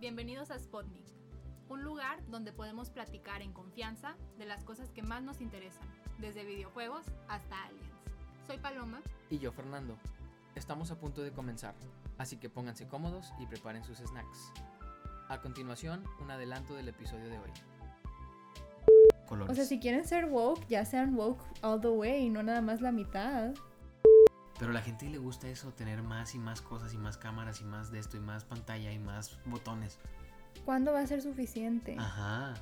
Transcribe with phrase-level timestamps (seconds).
[0.00, 1.04] Bienvenidos a Spotnik,
[1.68, 5.86] un lugar donde podemos platicar en confianza de las cosas que más nos interesan,
[6.16, 7.84] desde videojuegos hasta aliens.
[8.46, 9.02] Soy Paloma.
[9.28, 9.98] Y yo, Fernando.
[10.54, 11.74] Estamos a punto de comenzar,
[12.16, 14.54] así que pónganse cómodos y preparen sus snacks.
[15.28, 17.50] A continuación, un adelanto del episodio de hoy.
[19.28, 19.52] Colores.
[19.52, 22.80] O sea, si quieren ser woke, ya sean woke all the way, no nada más
[22.80, 23.52] la mitad.
[24.60, 27.62] Pero a la gente le gusta eso, tener más y más cosas y más cámaras
[27.62, 29.98] y más de esto y más pantalla y más botones.
[30.66, 31.96] ¿Cuándo va a ser suficiente?
[31.98, 32.52] Ajá.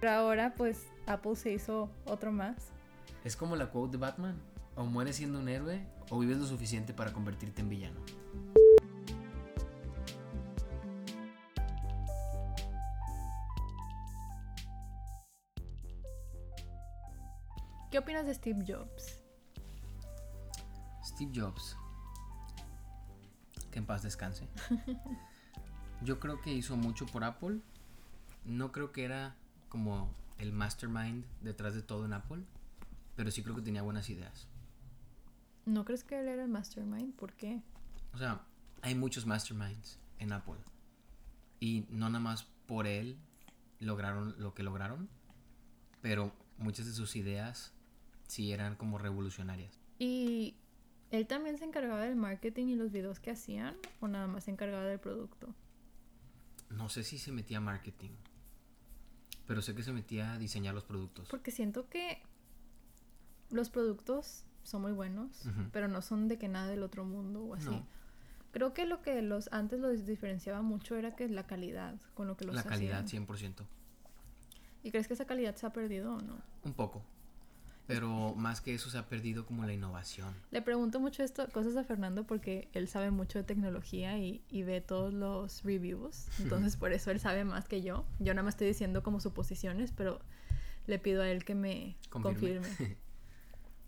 [0.00, 2.70] Pero ahora pues Apple se hizo otro más.
[3.24, 4.40] Es como la quote de Batman.
[4.74, 8.00] O mueres siendo un héroe o vives lo suficiente para convertirte en villano.
[17.90, 19.21] ¿Qué opinas de Steve Jobs?
[21.22, 21.76] Steve Jobs.
[23.70, 24.48] Que en paz descanse.
[26.02, 27.60] Yo creo que hizo mucho por Apple.
[28.44, 29.36] No creo que era
[29.68, 32.42] como el mastermind detrás de todo en Apple.
[33.14, 34.48] Pero sí creo que tenía buenas ideas.
[35.64, 37.14] ¿No crees que él era el mastermind?
[37.14, 37.62] ¿Por qué?
[38.14, 38.40] O sea,
[38.80, 40.58] hay muchos masterminds en Apple.
[41.60, 43.16] Y no nada más por él
[43.78, 45.08] lograron lo que lograron.
[46.00, 47.72] Pero muchas de sus ideas
[48.26, 49.78] sí eran como revolucionarias.
[50.00, 50.56] Y
[51.12, 54.50] ¿Él también se encargaba del marketing y los videos que hacían o nada más se
[54.50, 55.54] encargaba del producto?
[56.70, 58.12] No sé si se metía a marketing,
[59.46, 61.28] pero sé que se metía a diseñar los productos.
[61.28, 62.22] Porque siento que
[63.50, 67.54] los productos son muy buenos, pero no son de que nada del otro mundo o
[67.54, 67.82] así.
[68.50, 72.38] Creo que lo que los antes los diferenciaba mucho era que la calidad con lo
[72.38, 73.66] que los La calidad, 100%.
[74.82, 76.38] ¿Y crees que esa calidad se ha perdido o no?
[76.64, 77.04] Un poco.
[77.86, 80.34] Pero más que eso se ha perdido como la innovación.
[80.50, 84.80] Le pregunto mucho esto, cosas a Fernando porque él sabe mucho de tecnología y, ve
[84.80, 86.28] todos los reviews.
[86.38, 88.06] Entonces por eso él sabe más que yo.
[88.20, 90.20] Yo nada más estoy diciendo como suposiciones, pero
[90.86, 92.68] le pido a él que me confirme.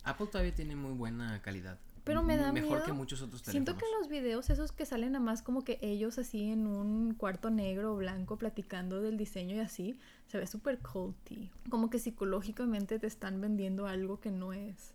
[0.05, 1.79] Apple todavía tiene muy buena calidad.
[2.05, 3.65] Pero me da Mejor que muchos otros teléfonos.
[3.67, 6.67] Siento que en los videos esos que salen nada más como que ellos así en
[6.67, 9.99] un cuarto negro o blanco platicando del diseño y así,
[10.29, 11.51] se ve súper culty.
[11.71, 14.93] Como que psicológicamente te están vendiendo algo que no es.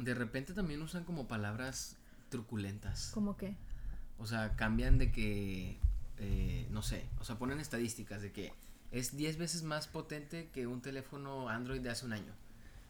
[0.00, 1.96] De repente también usan como palabras
[2.30, 3.12] truculentas.
[3.14, 3.56] ¿Cómo qué?
[4.18, 5.78] O sea, cambian de que,
[6.18, 8.52] eh, no sé, o sea, ponen estadísticas de que
[8.90, 12.32] es 10 veces más potente que un teléfono Android de hace un año.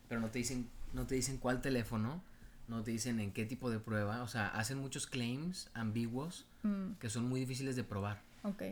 [0.08, 2.22] Pero no te dicen, no te dicen cuál teléfono
[2.68, 6.92] no te dicen en qué tipo de prueba, o sea, hacen muchos claims ambiguos mm.
[7.00, 8.22] que son muy difíciles de probar.
[8.42, 8.62] Ok.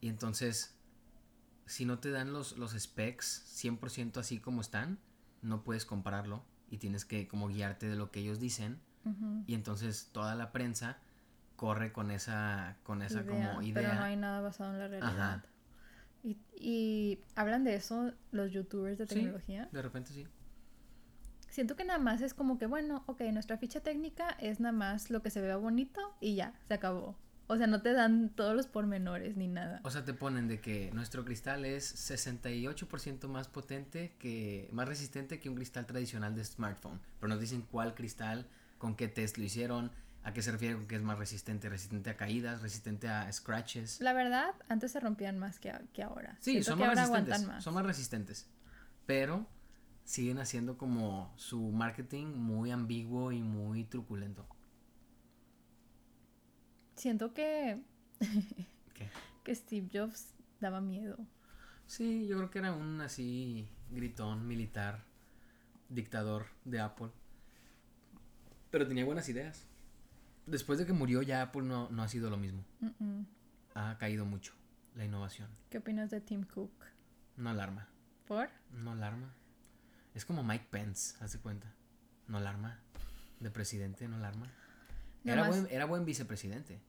[0.00, 0.76] Y entonces,
[1.66, 4.98] si no te dan los, los specs 100% así como están,
[5.42, 8.80] no puedes compararlo y tienes que como guiarte de lo que ellos dicen.
[9.46, 10.96] Y entonces toda la prensa
[11.56, 13.90] corre con esa, con esa como idea.
[13.90, 15.44] Pero no hay nada basado en la realidad.
[16.22, 19.68] Y, y hablan de eso los youtubers de tecnología.
[19.70, 20.26] de repente sí.
[21.54, 25.08] Siento que nada más es como que, bueno, ok, nuestra ficha técnica es nada más
[25.08, 27.16] lo que se vea bonito y ya, se acabó.
[27.46, 29.80] O sea, no te dan todos los pormenores ni nada.
[29.84, 35.38] O sea, te ponen de que nuestro cristal es 68% más potente que más resistente
[35.38, 38.48] que un cristal tradicional de smartphone, pero nos dicen cuál cristal,
[38.78, 39.92] con qué test lo hicieron,
[40.24, 44.00] a qué se refiere con que es más resistente, resistente a caídas, resistente a scratches.
[44.00, 46.36] La verdad, antes se rompían más que, que ahora.
[46.40, 47.62] Sí, son más resistentes.
[47.62, 48.48] Son más resistentes.
[49.06, 49.46] Pero
[50.04, 54.46] siguen haciendo como su marketing muy ambiguo y muy truculento.
[56.94, 57.82] Siento que.
[59.44, 61.18] que Steve Jobs daba miedo.
[61.86, 65.04] Sí, yo creo que era un así gritón militar,
[65.88, 67.10] dictador de Apple.
[68.70, 69.66] Pero tenía buenas ideas.
[70.46, 72.64] Después de que murió ya Apple no, no ha sido lo mismo.
[73.74, 74.52] Ha caído mucho
[74.94, 75.48] la innovación.
[75.70, 76.72] ¿Qué opinas de Tim Cook?
[77.36, 77.88] No alarma.
[78.26, 78.48] ¿Por?
[78.70, 79.34] No alarma.
[80.14, 81.72] Es como Mike Pence, hace cuenta.
[82.28, 82.80] No alarma.
[83.40, 84.50] De presidente, no alarma.
[85.24, 86.80] Era, buen, era buen vicepresidente.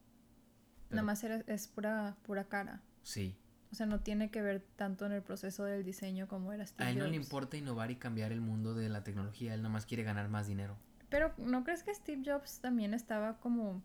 [0.89, 2.81] Nada más es pura, pura cara.
[3.01, 3.35] Sí.
[3.71, 6.87] O sea, no tiene que ver tanto en el proceso del diseño como era Steve
[6.87, 9.73] A él no le importa innovar y cambiar el mundo de la tecnología, él nada
[9.73, 10.77] más quiere ganar más dinero.
[11.09, 13.81] Pero ¿no crees que Steve Jobs también estaba como...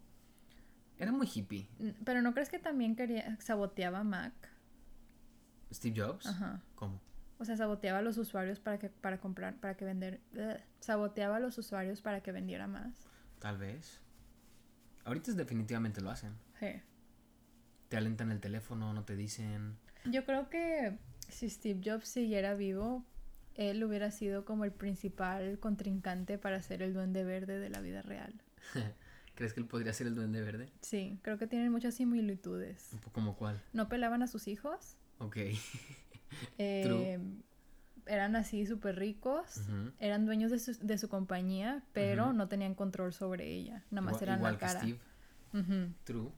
[0.99, 1.67] Era muy hippie.
[2.05, 4.33] Pero ¿no crees que también quería saboteaba Mac?
[5.73, 6.27] Steve Jobs?
[6.27, 6.61] Ajá.
[6.75, 7.01] ¿Cómo?
[7.41, 10.21] O sea, saboteaba a los usuarios para que para comprar, para que vender,
[10.79, 13.09] saboteaba a los usuarios para que vendiera más.
[13.39, 13.99] Tal vez.
[15.07, 16.35] Ahorita definitivamente lo hacen.
[16.59, 16.67] Sí.
[17.89, 19.79] Te alentan el teléfono, no te dicen.
[20.05, 20.99] Yo creo que
[21.31, 23.07] si Steve Jobs siguiera vivo,
[23.55, 28.03] él hubiera sido como el principal contrincante para ser el duende verde de la vida
[28.03, 28.35] real.
[29.35, 30.69] ¿Crees que él podría ser el duende verde?
[30.83, 32.91] Sí, creo que tienen muchas similitudes.
[33.13, 33.63] Como cuál.
[33.73, 34.99] No pelaban a sus hijos.
[35.19, 35.39] Ok.
[36.59, 37.19] Eh,
[38.07, 39.61] eran así súper ricos.
[40.01, 43.85] Eran dueños de su, de su compañía, pero no tenían control sobre ella.
[43.91, 44.81] Nada más Igual- eran igual la que cara.
[44.81, 44.99] Steve.
[45.53, 45.93] Ujú.
[46.05, 46.31] True.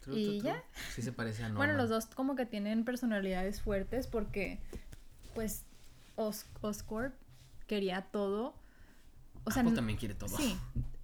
[0.00, 0.52] True, ¿Y true, true.
[0.52, 0.62] ya?
[0.94, 1.56] Sí se parece a Norman.
[1.66, 4.60] Bueno, los dos como que tienen personalidades fuertes porque,
[5.34, 5.64] pues,
[6.16, 7.14] Os Oscorp
[7.66, 8.54] quería todo.
[9.44, 10.36] O sea, Apple también quiere todo.
[10.36, 10.56] Sí,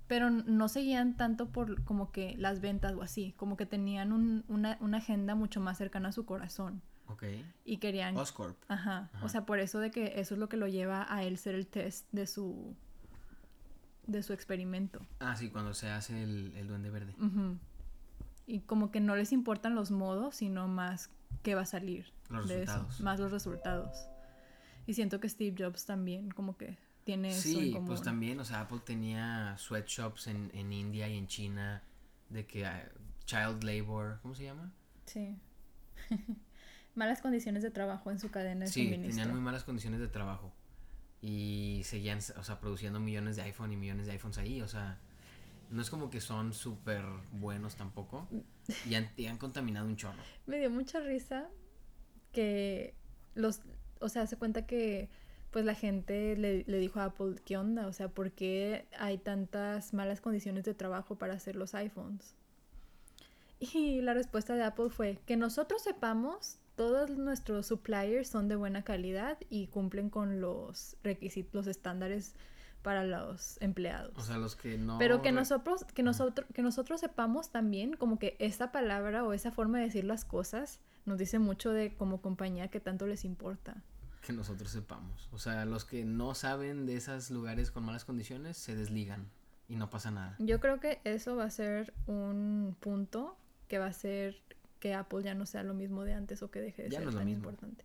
[0.07, 4.45] pero no seguían tanto por como que las ventas o así, como que tenían un-
[4.49, 6.81] una, una agenda mucho más cercana a su corazón
[7.13, 7.25] Ok.
[7.65, 8.17] y querían...
[8.17, 8.57] Oscorp.
[8.69, 9.25] Ajá, Ajá.
[9.25, 11.55] o sea, por eso de que eso es lo que lo lleva a él ser
[11.55, 12.75] el test de su
[14.07, 15.01] de su experimento.
[15.21, 17.15] Ah, sí, cuando se hace el, el duende verde.
[17.21, 17.59] Ujú.
[18.47, 21.11] Y como que no les importan los modos, sino más
[21.45, 23.01] qué va a salir Los de eso, resultados.
[23.03, 24.09] más los resultados.
[24.87, 27.87] Y siento que Steve Jobs también como que tiene eso en Sí, común.
[27.87, 31.83] pues también, o sea, Apple tenía sweatshops en, en India y en China
[32.31, 32.89] de que ah,
[33.27, 34.73] child labor, ¿cómo se llama?
[35.07, 35.37] Sí.
[36.95, 39.11] Malas condiciones de trabajo en su cadena de Sí, suministro.
[39.17, 40.53] tenían muy malas condiciones de trabajo
[41.23, 44.99] y seguían, o sea, produciendo millones de iPhone y millones de iPhones ahí, o sea,
[45.71, 48.27] no es como que son súper buenos tampoco
[48.89, 50.19] y han, y han contaminado un chorro.
[50.47, 51.49] Me dio mucha risa
[52.33, 52.95] que
[53.35, 53.61] los,
[54.01, 55.09] o sea, se cuenta que
[55.51, 57.87] pues la gente le, le dijo a Apple, ¿qué onda?
[57.89, 62.35] O sea, ¿por qué hay tantas malas condiciones de trabajo para hacer los iPhones?
[63.59, 68.83] Y la respuesta de Apple fue que nosotros sepamos, todos nuestros suppliers son de buena
[68.85, 72.35] calidad y cumplen con los requisitos, los estándares
[72.81, 74.15] para los empleados.
[74.17, 74.97] O sea, los que no...
[74.97, 79.51] Pero que nosotros, que nosotros, que nosotros sepamos también como que esa palabra o esa
[79.53, 83.83] forma de decir las cosas nos dice mucho de como compañía que tanto les importa.
[84.23, 85.29] Que nosotros sepamos.
[85.33, 89.29] O sea, los que no saben de esos lugares con malas condiciones se desligan
[89.69, 90.35] y no pasa nada.
[90.39, 93.37] Yo creo que eso va a ser un punto
[93.69, 94.41] que va a ser
[94.81, 97.07] que Apple ya no sea lo mismo de antes o que deje de Ya ser
[97.07, 97.41] no tan mismo.
[97.51, 97.85] importante.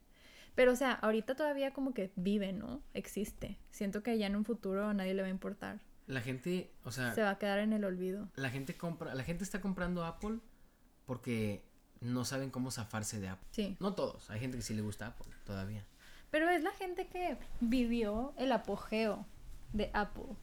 [0.55, 2.81] Pero o sea, ahorita todavía como que vive, ¿no?
[2.93, 3.59] Existe.
[3.71, 5.81] Siento que ya en un futuro a nadie le va a importar.
[6.07, 8.29] La gente, o sea, Se va a quedar en el olvido.
[8.35, 10.39] la gente compra, la gente está comprando Apple
[11.05, 11.63] porque
[12.01, 13.47] no saben cómo zafarse de Apple.
[13.51, 13.75] Sí.
[13.79, 15.85] No todos, hay gente que sí le gusta Apple todavía.
[16.31, 19.25] Pero es la gente que vivió el apogeo
[19.73, 20.35] de Apple.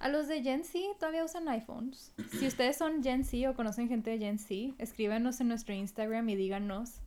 [0.00, 2.12] A los de Gen Z todavía usan iPhones.
[2.38, 6.28] Si ustedes son Gen Z o conocen gente de Gen Z, escríbanos en nuestro Instagram
[6.28, 7.00] y díganos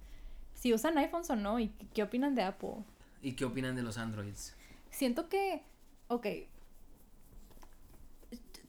[0.54, 2.84] si usan iPhones o no y qué opinan de Apple.
[3.22, 4.56] ¿Y qué opinan de los Androids?
[4.90, 5.62] Siento que,
[6.08, 6.26] ok,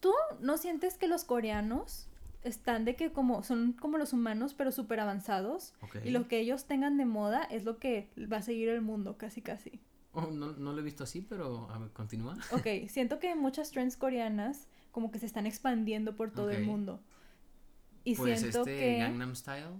[0.01, 2.07] ¿tú no sientes que los coreanos
[2.43, 5.75] están de que como son como los humanos pero súper avanzados?
[5.83, 5.97] Ok.
[6.05, 9.17] Y lo que ellos tengan de moda es lo que va a seguir el mundo,
[9.17, 9.81] casi casi.
[10.12, 12.37] Oh, no, no lo he visto así, pero a ver, continúa.
[12.53, 17.01] Ok, siento que muchas trends coreanas como que se están expandiendo por todo el mundo.
[18.03, 18.99] Y pues siento este que...
[18.99, 19.77] Gangnam Style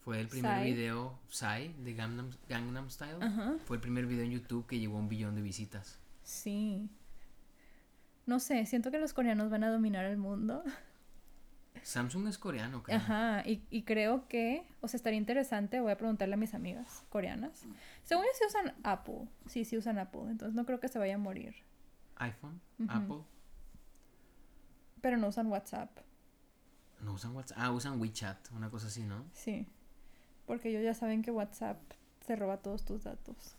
[0.00, 0.72] fue el primer Psy.
[0.72, 3.18] video, Psy, de Gangnam, Gangnam Style.
[3.64, 5.98] Fue el primer video en YouTube que llegó a un billón de visitas.
[6.22, 6.88] sí.
[8.26, 10.62] No sé, siento que los coreanos van a dominar el mundo.
[11.82, 12.96] Samsung es coreano, creo.
[12.98, 17.04] Ajá, y, y creo que, o sea, estaría interesante, voy a preguntarle a mis amigas
[17.08, 17.64] coreanas.
[18.04, 21.14] Según yo sí usan Apple, sí, sí usan Apple, entonces no creo que se vaya
[21.14, 21.54] a morir.
[22.16, 22.60] iPhone.
[22.88, 23.22] Apple.
[25.00, 25.90] Pero no usan WhatsApp,
[27.00, 27.58] No usan WhatsApp.
[27.60, 29.24] Ah, usan WeChat, una cosa así, ¿no?
[29.32, 29.66] sí.
[30.46, 31.78] Porque ellos ya saben que WhatsApp
[32.26, 33.54] se roba todos tus datos.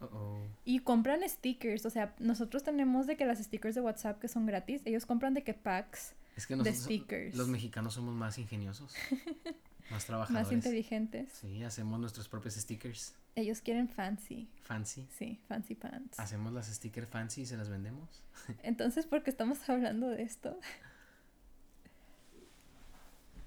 [0.00, 0.46] Uh -oh.
[0.64, 4.46] Y compran stickers, o sea, nosotros tenemos de que las stickers de WhatsApp que son
[4.46, 7.36] gratis, ellos compran de que packs Es que nosotros, stickers.
[7.36, 8.94] los mexicanos somos más ingeniosos,
[9.90, 10.46] más trabajadores.
[10.46, 11.30] más inteligentes.
[11.34, 15.06] Sí, hacemos nuestros propios stickers Ellos quieren fancy, fancy.
[15.18, 16.18] sí, fancy pants.
[16.18, 18.22] Hacemos las stickers fancy y se las vendemos.
[18.62, 20.58] Entonces, ¿por qué estamos hablando de esto?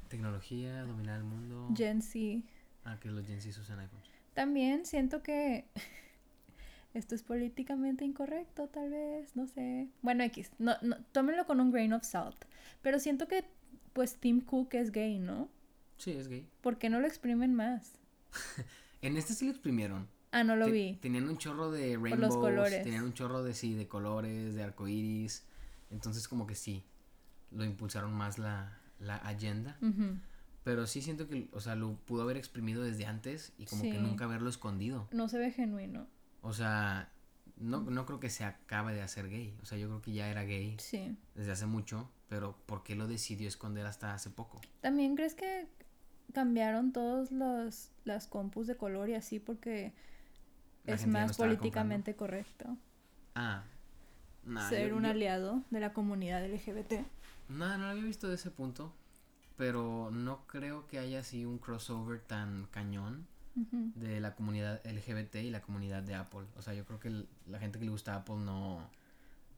[0.08, 1.70] Tecnología, dominar el mundo.
[1.76, 2.44] Gen Z.
[2.86, 4.06] Ah, que los Gen Z usan iPhones.
[4.36, 5.66] También siento que
[6.94, 9.90] esto es políticamente incorrecto, tal vez, no sé.
[10.02, 12.46] Bueno, X, no, no, tómenlo con un grain of salt.
[12.82, 13.46] Pero siento que,
[13.94, 15.50] pues, Tim Cook es gay, ¿no?
[15.98, 16.48] Sí, es gay.
[16.62, 17.94] ¿Por qué no lo exprimen más?
[19.02, 20.08] En este sí lo exprimieron.
[20.32, 20.94] Ah, no lo Te- vi.
[21.02, 22.84] Tenían un chorro de los rainbows, colores.
[22.84, 25.44] tenían un chorro de sí, de colores, de arcoiris.
[25.92, 26.86] Entonces como que sí,
[27.52, 29.78] lo impulsaron más la, la agenda.
[30.64, 33.98] Pero sí siento que, o sea, lo pudo haber exprimido desde antes y como que
[34.00, 35.10] nunca haberlo escondido.
[35.12, 36.08] No se ve genuino.
[36.44, 37.10] O sea,
[37.58, 39.58] no, no creo que se acabe de hacer gay.
[39.62, 41.18] O sea, yo creo que ya era gay Sí.
[41.34, 44.62] desde hace mucho, pero ¿por qué lo decidió esconder hasta hace poco?
[44.82, 45.68] ¿También crees que
[46.34, 49.94] cambiaron todos los las compus de color y así porque
[50.84, 52.76] La es no más políticamente correcto
[53.36, 53.64] Ah,
[54.44, 57.06] nah, ser yo- un yo- aliado de la comunidad LGBT?
[57.50, 58.94] No, no lo había visto de ese punto.
[59.56, 65.52] Pero no creo que haya así un crossover tan cañón De la comunidad LGBT y
[65.52, 66.46] la comunidad de Apple.
[66.58, 68.80] O sea, yo creo que el- la gente que le gusta Apple no,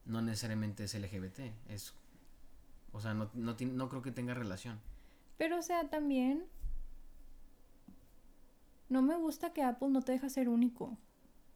[0.05, 1.53] no necesariamente es LGBT.
[1.69, 1.93] Es,
[2.91, 4.79] o sea, no, no, no creo que tenga relación.
[5.37, 6.43] Pero, o sea, también.
[8.89, 10.97] No me gusta que Apple no te deja ser único.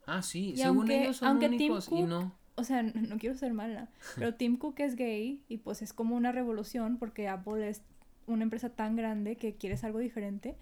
[0.05, 2.34] Ah, sí, Y según aunque- ellos son aunque Tim únicos y no.
[2.55, 5.93] O sea, no, no quiero ser mala, pero Tim Cook es gay y pues es
[5.93, 7.81] como una revolución porque Apple es
[8.27, 10.55] una empresa tan grande que quieres algo diferente.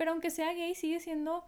[0.00, 1.44] Pero aunque sea gay, sigue siendo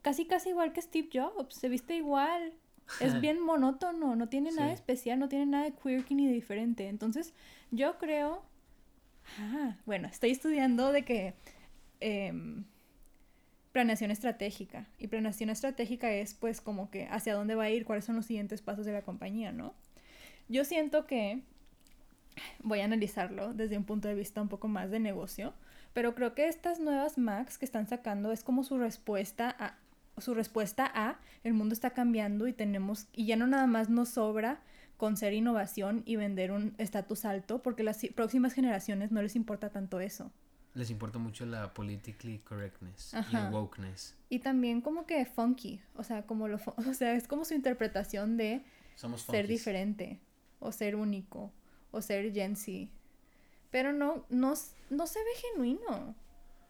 [0.00, 1.56] casi casi igual que Steve Jobs.
[1.56, 2.52] Se viste igual.
[3.00, 6.86] Es bien monótono, no tiene nada especial, no tiene nada de quirky ni de diferente.
[6.86, 7.34] Entonces,
[7.72, 8.44] yo creo.
[9.40, 11.34] Ah, bueno, estoy estudiando de que.
[11.98, 12.64] em,
[13.72, 14.86] planeación estratégica.
[14.98, 18.26] Y planeación estratégica es pues como que hacia dónde va a ir, cuáles son los
[18.26, 19.74] siguientes pasos de la compañía, ¿no?
[20.48, 21.42] Yo siento que
[22.62, 25.54] voy a analizarlo desde un punto de vista un poco más de negocio,
[25.96, 29.78] pero creo que estas nuevas Macs que están sacando es como su respuesta a
[30.18, 34.10] su respuesta a el mundo está cambiando y tenemos y ya no nada más nos
[34.10, 34.60] sobra
[34.98, 39.70] con ser innovación y vender un estatus alto porque las próximas generaciones no les importa
[39.70, 40.30] tanto eso.
[40.74, 43.48] Les importa mucho la politically correctness y Ajá.
[43.48, 44.18] el wokeness.
[44.28, 48.36] Y también como que funky, o sea, como lo o sea, es como su interpretación
[48.36, 48.62] de
[48.96, 50.20] Somos ser diferente
[50.58, 51.54] o ser único
[51.90, 52.90] o ser Gen Z.
[53.70, 54.54] Pero no no
[54.90, 56.14] no se ve genuino.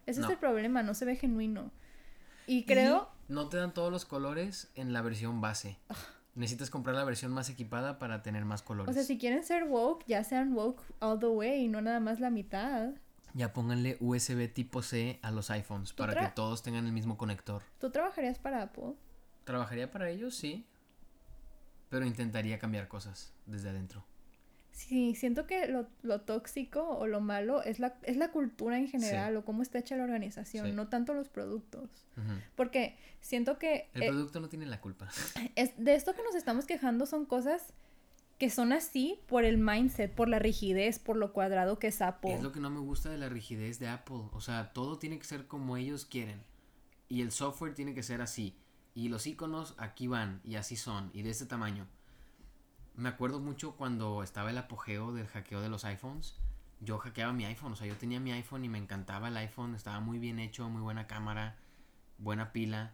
[0.06, 0.26] Ese No.
[0.26, 1.70] es el problema, no se ve genuino.
[2.46, 5.78] Y creo Y no te dan todos los colores en la versión base.
[6.34, 8.90] Necesitas comprar la versión más equipada para tener más colores.
[8.90, 11.98] o sea, si quieren ser woke, ya sean woke all the way y no nada
[11.98, 12.90] más la mitad.
[13.34, 17.62] Ya pónganle USB tipo C a los iPhones para que todos tengan el mismo conector.
[17.78, 18.94] ¿Tú trabajarías para Apple?
[19.44, 20.34] ¿Trabajaría para ellos?
[20.34, 20.66] Sí.
[21.88, 24.04] Pero intentaría cambiar cosas desde adentro.
[24.76, 28.88] Sí, siento que lo, lo tóxico o lo malo es la, es la cultura en
[28.88, 30.72] general o cómo está hecha la organización, Sí.
[30.72, 31.88] no tanto los productos.
[32.56, 35.08] Porque siento que El eh, producto no tiene la culpa.
[35.56, 37.72] es, de esto que nos estamos quejando son cosas
[38.36, 42.34] que son así por el mindset, por la rigidez, por lo cuadrado que es Apple.
[42.34, 44.28] Es lo que no me gusta de la rigidez de Apple.
[44.32, 46.42] O sea, todo tiene que ser como ellos quieren.
[47.08, 48.54] Y el software tiene que ser así.
[48.94, 51.86] Y los iconos aquí van y así son y de este tamaño.
[52.96, 56.34] Me acuerdo mucho cuando estaba el apogeo del hackeo de los iPhones.
[56.80, 59.74] Yo hackeaba mi iPhone, o sea, yo tenía mi iPhone y me encantaba el iPhone,
[59.74, 61.56] estaba muy bien hecho, muy buena cámara,
[62.18, 62.92] buena pila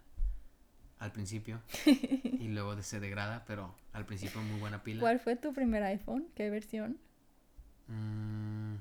[0.99, 5.01] al principio y luego se degrada, pero al principio muy buena pila.
[5.01, 6.29] ¿Cuál fue tu primer iPhone?
[6.37, 6.99] ¿Qué versión?
[7.89, 8.77] Mm,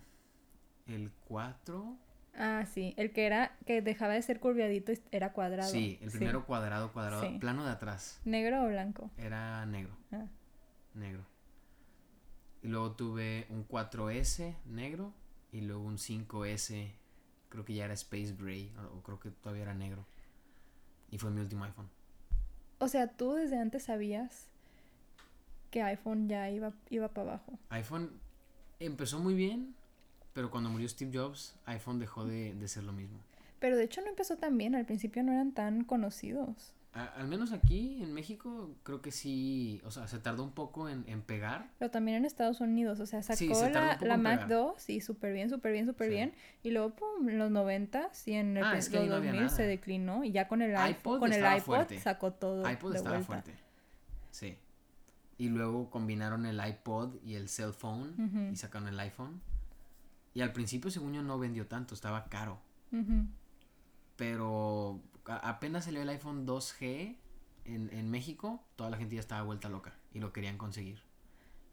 [0.88, 1.98] el 4
[2.38, 5.70] Ah, sí, el que era que dejaba de ser curviadito y era cuadrado.
[5.70, 7.38] Sí, el primero cuadrado, cuadrado, Sí.
[7.40, 8.22] plano de atrás.
[8.24, 9.12] ¿Negro o blanco?
[9.18, 10.26] Era negro, Ah.
[10.94, 11.26] Negro.
[12.64, 15.14] Y luego tuve un 4S negro
[15.52, 16.92] y luego un 5S,
[17.50, 20.06] creo que ya era Space Gray, o, o creo que todavía era negro.
[21.10, 21.90] Y fue mi último iPhone.
[22.80, 24.48] O sea, tú desde antes sabías
[25.70, 27.58] que iPhone ya iba, iba para abajo.
[27.70, 28.12] iPhone
[28.80, 29.76] empezó muy bien,
[30.34, 33.18] pero cuando murió Steve Jobs, iPhone dejó de, de ser lo mismo.
[33.60, 36.74] Pero de hecho no empezó tan bien, al principio no eran tan conocidos.
[36.94, 40.90] A- al menos aquí en México, creo que sí, o sea, se tardó un poco
[40.90, 41.70] en, en pegar.
[41.80, 44.50] Pero también en Estados Unidos, o sea, sacó Sí, se la, la Mac pegar.
[44.50, 46.14] 2 y súper bien, súper bien, súper Sí.
[46.16, 46.34] bien.
[46.64, 49.16] Y luego, pum, en los 90 y en el Ah, es que ahí los no
[49.18, 50.26] había 2000 se declinó.
[50.26, 52.00] Y ya con el, iPod con el iPod fuerte.
[52.00, 53.26] sacó todo iPod de estaba vuelta.
[53.26, 53.54] fuerte.
[54.32, 54.58] Sí.
[55.38, 59.40] Y luego combinaron el iPod y el cell phone y sacaron el iPhone.
[60.34, 62.60] Y al principio, según yo, no vendió tanto, estaba caro.
[64.18, 67.16] Pero apenas salió el iPhone 2G
[67.66, 71.02] en, en México, toda la gente ya estaba vuelta loca y lo querían conseguir.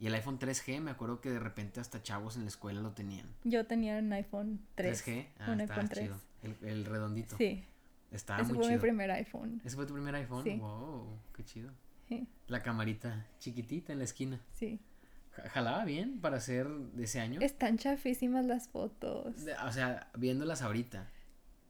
[0.01, 2.93] Y el iPhone 3G, me acuerdo que de repente hasta chavos en la escuela lo
[2.93, 3.27] tenían.
[3.45, 5.05] Yo tenía un iPhone 3.
[5.07, 6.05] 3G, ah, un iPhone 3.
[6.05, 6.21] chido.
[6.43, 7.37] El, el redondito.
[7.37, 7.65] Sí,
[8.13, 8.77] Estaba ese muy fue chido.
[8.77, 9.61] mi primer iPhone.
[9.65, 10.45] ¿Ese fue tu primer iPhone?
[10.45, 10.57] Sí.
[10.57, 11.71] Wow, qué chido.
[12.09, 14.41] Sí, La camarita chiquitita en la esquina.
[14.55, 14.79] sí.
[15.33, 17.41] Ja- Jalaba bien para ser de ese año.
[17.41, 19.45] Están chafísimas las fotos.
[19.45, 21.07] De- O sea, viéndolas ahorita.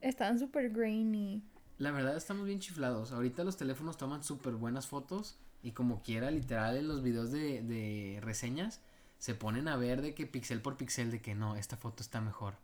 [0.01, 1.43] Están súper grainy.
[1.79, 3.13] La verdad estamos bien chiflados.
[3.13, 7.63] Ahorita los teléfonos toman súper buenas fotos y como quiera, literal, en los videos de,
[7.63, 8.81] de reseñas
[9.19, 12.21] se ponen a ver de que pixel por pixel de que no, esta foto está
[12.21, 12.55] mejor.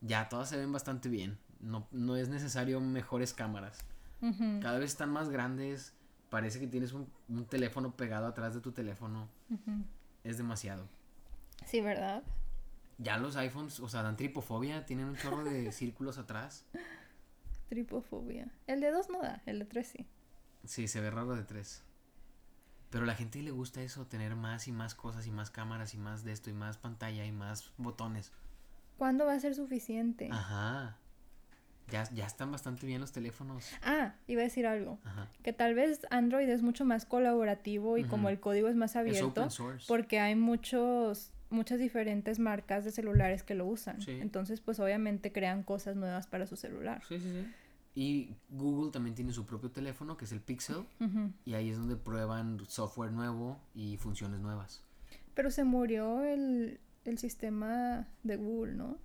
[0.00, 1.38] Ya, todas se ven bastante bien.
[1.60, 3.78] No, no es necesario mejores cámaras.
[4.60, 5.92] Cada vez están más grandes.
[6.30, 9.28] Parece que tienes un, un teléfono pegado atrás de tu teléfono.
[10.22, 10.86] Es demasiado.
[11.66, 12.22] Sí, ¿verdad?
[12.98, 16.64] Ya los iPhones, o sea, dan tripofobia, tienen un chorro de círculos atrás.
[17.74, 18.48] Tripofobia.
[18.66, 20.06] El de 2 no da, el de 3 sí.
[20.64, 21.82] Sí, se ve raro de tres.
[22.90, 25.94] Pero a la gente le gusta eso, tener más y más cosas y más cámaras
[25.94, 28.32] y más de esto y más pantalla y más botones.
[28.96, 30.28] ¿Cuándo va a ser suficiente?
[30.30, 30.96] Ajá.
[31.90, 33.68] Ya, ya están bastante bien los teléfonos.
[33.82, 34.98] Ah, iba a decir algo.
[35.04, 35.28] Ajá.
[35.42, 38.96] Que tal vez Android es mucho más colaborativo y como el código es más Es
[38.96, 39.84] abierto, open source.
[39.88, 44.00] porque hay muchos muchas diferentes marcas de celulares que lo usan.
[44.00, 44.12] Sí.
[44.20, 47.02] Entonces, pues obviamente crean cosas nuevas para su celular.
[47.06, 47.54] Sí, sí, sí.
[47.94, 50.84] Y Google también tiene su propio teléfono, que es el Pixel,
[51.44, 54.82] y ahí es donde prueban software nuevo y funciones nuevas.
[55.34, 58.98] Pero se murió el, el sistema de Google, ¿no?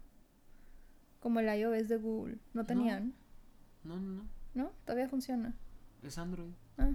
[1.20, 2.40] Como el iOS de Google.
[2.54, 3.14] No tenían,
[3.84, 4.24] No, no, no.
[4.56, 4.72] ¿no?
[4.86, 5.54] Todavía funciona.
[6.02, 6.52] Es Android.
[6.78, 6.92] Ah.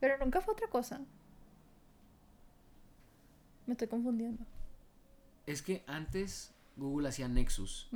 [0.00, 1.00] Pero nunca fue otra cosa.
[3.66, 4.44] Me estoy confundiendo.
[5.46, 7.90] Es que antes Google hacía Nexus.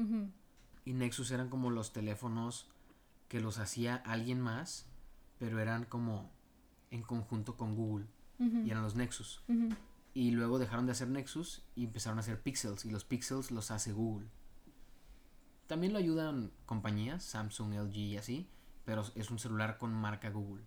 [0.84, 2.68] Y Nexus eran como los teléfonos
[3.30, 4.84] que los hacía alguien más,
[5.38, 6.30] pero eran como
[6.90, 8.04] en conjunto con Google.
[8.66, 9.42] Y eran los Nexus.
[10.12, 12.84] Y luego dejaron de hacer Nexus y empezaron a hacer Pixels.
[12.84, 14.26] Y los Pixels los hace Google.
[15.68, 18.48] También lo ayudan compañías, Samsung, LG y así.
[18.84, 20.64] Pero es un celular con marca Google.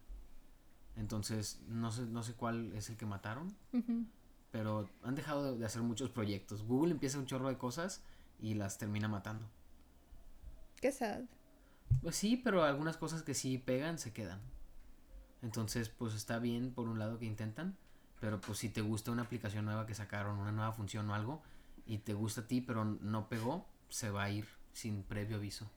[0.96, 3.54] Entonces, no sé, no sé cuál es el que mataron.
[4.52, 6.64] Pero han dejado de- de hacer muchos proyectos.
[6.64, 8.02] Google empieza un chorro de cosas
[8.40, 9.46] y las termina matando.
[10.80, 11.24] Qué sad.
[12.02, 14.42] Pues sí, pero algunas cosas que sí pegan se quedan.
[15.42, 17.78] Entonces, pues está bien por un lado que intentan,
[18.20, 21.42] pero pues si te gusta una aplicación nueva que sacaron, una nueva función o algo,
[21.86, 25.70] y te gusta a ti pero no pegó, se va a ir sin previo aviso.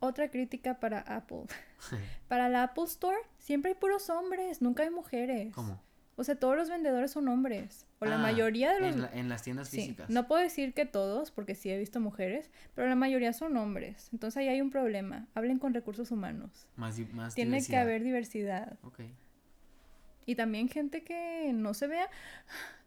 [0.00, 1.44] Otra crítica para Apple.
[2.28, 5.54] Para la Apple Store siempre hay puros hombres, nunca hay mujeres.
[5.54, 5.80] ¿Cómo?
[6.16, 7.86] O sea, todos los vendedores son hombres.
[7.98, 8.94] O la Ah, mayoría de los...
[8.94, 10.08] En, la- en las tiendas Sí, físicas.
[10.10, 14.08] no puedo decir que todos, porque sí he visto mujeres, pero la mayoría son hombres.
[14.12, 15.26] Entonces ahí hay un problema.
[15.34, 16.66] Hablen con recursos humanos.
[16.76, 18.78] Más, más Tiene que haber diversidad.
[18.82, 19.00] Ok.
[20.26, 22.08] Y también gente que no se vea.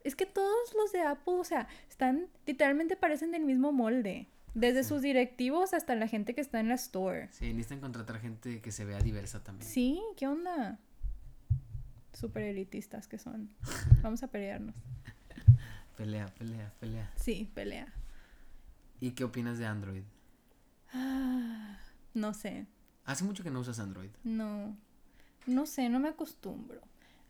[0.04, 4.28] Es que todos los de Apple, o sea, están, literalmente parecen del mismo molde.
[4.54, 7.28] Desde sus directivos hasta la gente que está en la store.
[7.32, 9.70] Sí, necesitan contratar gente que se vea diversa también.
[9.70, 10.80] Sí, ¿qué onda?
[12.20, 13.52] Súper elitistas que son.
[14.02, 14.74] Vamos a pelearnos.
[15.96, 17.12] Pelea, pelea, pelea.
[17.16, 17.94] Sí, pelea.
[19.00, 20.02] ¿Y qué opinas de Android?
[20.94, 21.78] Ah,
[22.16, 22.66] no sé.
[23.06, 24.10] Hace mucho que no usas Android.
[24.24, 24.76] No.
[25.46, 26.82] No sé, no me acostumbro.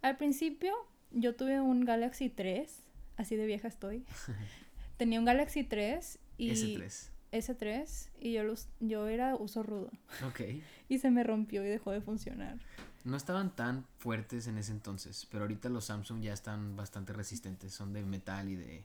[0.02, 0.74] Al principio
[1.12, 2.84] yo tuve un Galaxy 3,
[3.18, 4.06] así de vieja estoy.
[4.98, 7.10] Tenía un Galaxy 3 y S3.
[7.32, 9.92] S3 y yo los, yo era uso rudo
[10.28, 10.42] Ok.
[10.90, 12.58] y se me rompió y dejó de funcionar.
[13.04, 17.74] No estaban tan fuertes en ese entonces, pero ahorita los Samsung ya están bastante resistentes.
[17.74, 18.84] Son de metal y de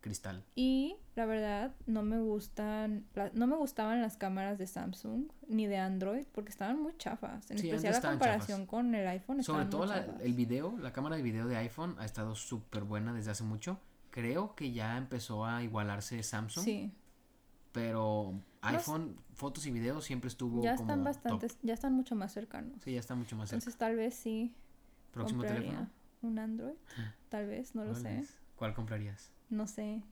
[0.00, 0.42] cristal.
[0.54, 5.66] Y la verdad no me gustan la- no me gustaban las cámaras de Samsung ni
[5.66, 8.68] de Android porque estaban muy chafas, en Sí, especial la comparación chafas.
[8.70, 12.04] con el iPhone Sobre todo la- el video, la cámara de video de iPhone ha
[12.04, 13.78] estado súper buena desde hace mucho.
[14.10, 16.92] Creo que ya empezó a igualarse Samsung, Sí,
[17.74, 21.04] pero iPhone, fotos y videos siempre estuvo ya como están top.
[21.04, 22.80] bastantes, ya están mucho más cercanos.
[22.84, 23.56] Sí, ya está mucho más cerca.
[23.58, 24.54] Entonces tal vez sí
[25.10, 25.90] Próximo teléfono.
[26.22, 26.76] un Android,
[27.28, 28.24] tal vez, no lo sé.
[28.56, 29.32] ¿Cuál comprarías?
[29.50, 30.02] no sé,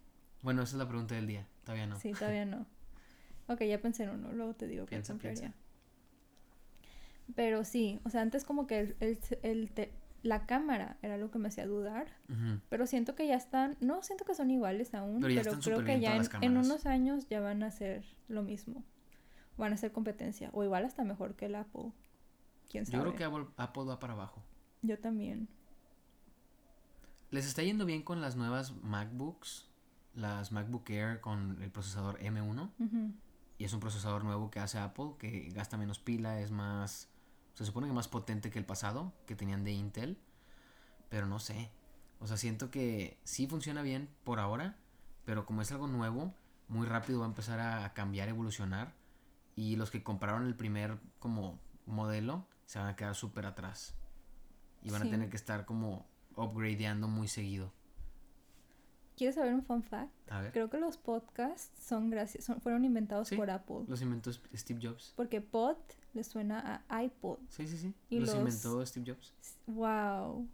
[0.42, 1.46] Bueno, esa es la pregunta del día.
[1.64, 1.96] Todavía no.
[1.98, 2.66] sí, todavía no.
[3.48, 5.40] Ok, ya pensé en uno, luego te digo Piensa, qué compraría.
[5.40, 5.58] piensa.
[7.34, 11.30] Pero sí, o sea, antes como que el, el- el te- la cámara era lo
[11.30, 12.06] que me hacía dudar,
[12.68, 16.16] pero siento que ya están, no siento que son iguales aún, Pero creo que ya
[16.40, 18.84] en, unos años ya van a hacer lo mismo.
[19.58, 21.92] Van a hacer competencia, o igual hasta mejor que el Apple.
[22.70, 22.98] ¿Quién sabe?
[22.98, 24.42] Yo creo que Apple, Apple va para abajo.
[24.80, 25.48] Yo también.
[27.30, 29.68] Les está yendo bien con las nuevas MacBooks,
[30.14, 32.70] las MacBook Air con el procesador M1.
[32.78, 33.12] Ujú.
[33.58, 37.11] Y es un procesador nuevo que hace Apple, que gasta menos pila, es más...
[37.54, 40.18] Se supone que más potente que el pasado, que tenían de Intel.
[41.08, 41.70] Pero no sé.
[42.20, 44.76] O sea, siento que sí funciona bien por ahora,
[45.24, 46.34] pero como es algo nuevo,
[46.68, 48.94] muy rápido va a empezar a cambiar, evolucionar.
[49.54, 53.94] Y los que compraron el primer como modelo se van a quedar súper atrás.
[54.82, 55.08] Y van Sí.
[55.08, 57.72] a tener que estar como upgradeando muy seguido.
[59.16, 60.10] ¿Quieres saber un fun fact?
[60.30, 60.52] A ver.
[60.52, 63.36] Creo que los podcasts son gracias, son, fueron inventados Sí.
[63.36, 63.84] por Apple.
[63.86, 65.12] Los inventó Steve Jobs.
[65.16, 65.76] Porque pod
[66.14, 67.38] le suena a iPod.
[67.48, 67.94] Sí, sí, sí.
[68.08, 69.32] Y los, los- inventó Steve Jobs.
[69.66, 70.48] Wow.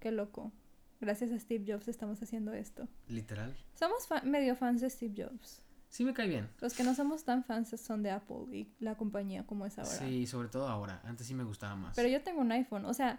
[0.00, 0.52] Qué loco.
[1.00, 2.86] Gracias a Steve Jobs estamos haciendo esto.
[3.08, 3.56] Literal.
[3.74, 5.62] Somos fa- medio fans de Steve Jobs.
[5.88, 6.48] Sí me cae bien.
[6.60, 9.90] Los que no somos tan fans son de Apple y la compañía como es ahora.
[9.90, 11.00] Sí, sobre todo ahora.
[11.04, 11.96] Antes sí me gustaba más.
[11.96, 12.84] Pero yo tengo un iPhone.
[12.84, 13.18] O sea,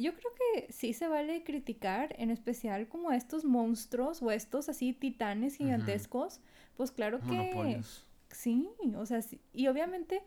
[0.00, 4.68] yo creo que sí se vale criticar, en especial como a estos monstruos o estos
[4.68, 6.40] así titanes gigantescos.
[6.76, 7.26] Pues claro que...
[7.26, 8.06] Monopolios.
[8.30, 9.40] Sí, o sea, sí.
[9.52, 10.22] y obviamente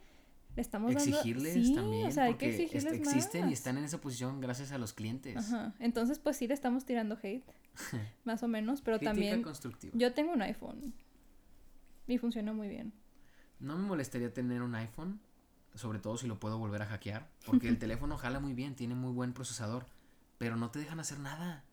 [0.55, 1.67] le estamos exigirles dando...
[1.67, 4.77] Sí, también o sea, hay que exigirles existen y están en esa posición gracias a
[4.77, 5.38] los clientes.
[5.38, 5.73] Ajá.
[5.79, 7.45] Entonces, pues sí le estamos tirando hate,
[8.25, 9.93] más o menos, pero Crítica también constructiva.
[9.95, 10.93] yo tengo un iPhone
[12.07, 12.93] y funciona muy bien.
[13.59, 15.21] No me molestaría tener un iPhone,
[15.75, 18.95] sobre todo si lo puedo volver a hackear, porque el teléfono jala muy bien, tiene
[18.95, 19.86] muy buen procesador,
[20.38, 21.63] pero no te dejan hacer nada.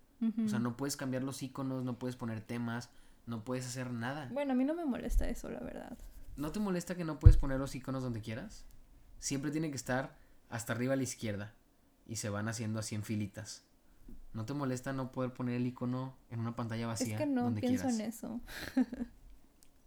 [0.45, 2.91] O sea, no puedes cambiar los iconos, no puedes poner temas,
[3.27, 4.29] no puedes hacer nada.
[4.33, 5.97] Bueno, a mí no me molesta eso, la verdad.
[6.37, 8.67] ¿No te molesta que no puedes poner los iconos donde quieras?
[9.19, 10.17] Siempre tiene que estar
[10.51, 11.55] hasta arriba a la izquierda
[12.07, 13.65] y se van haciendo así en filitas.
[14.33, 17.45] ¿No te molesta no poder poner el icono en una pantalla vacía es que no
[17.45, 18.01] donde pienso quieras?
[18.01, 18.41] en eso.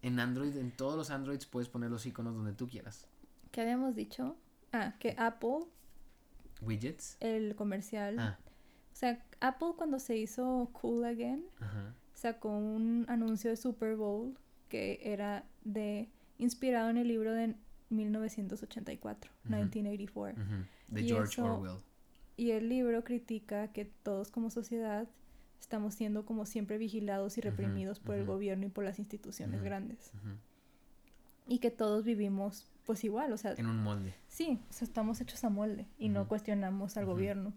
[0.02, 3.08] En Android, en todos los Androids puedes poner los iconos donde tú quieras.
[3.54, 4.36] ¿Qué habíamos dicho?
[4.72, 5.68] Ah, que Apple,
[6.62, 7.18] Widgets.
[7.20, 8.18] el comercial.
[8.20, 8.40] Ah,
[8.92, 11.94] O sea, Apple cuando se hizo Cool Again, ajá.
[12.16, 14.36] sacó un anuncio de Super Bowl
[14.70, 17.54] que era de inspirado en el libro de
[17.92, 19.50] 1984, Ujú.
[19.54, 20.44] 1984.
[20.44, 21.78] ujú, De Y George eso- Orwell.
[22.38, 25.08] Y el libro critica que todos como sociedad
[25.60, 30.12] estamos siendo como siempre vigilados y reprimidos por el gobierno y por las instituciones grandes.
[31.48, 34.14] Y que todos vivimos pues igual, o sea, En un molde.
[34.28, 36.30] sí, o sea, estamos hechos a molde y no Ujú.
[36.30, 37.14] cuestionamos al Ujú.
[37.14, 37.54] gobierno.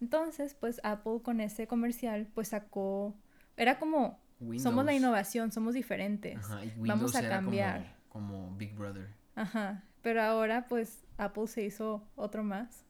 [0.00, 3.14] Entonces, pues Apple con ese comercial pues sacó,
[3.56, 4.94] era como, somos la Windows.
[4.96, 6.36] innovación, somos diferentes.
[6.38, 7.96] Ajá, y Vamos Windows a era como- cambiar.
[8.08, 9.08] Como, Big Brother.
[9.36, 12.84] Ajá, pero ahora pues Apple se hizo otro más.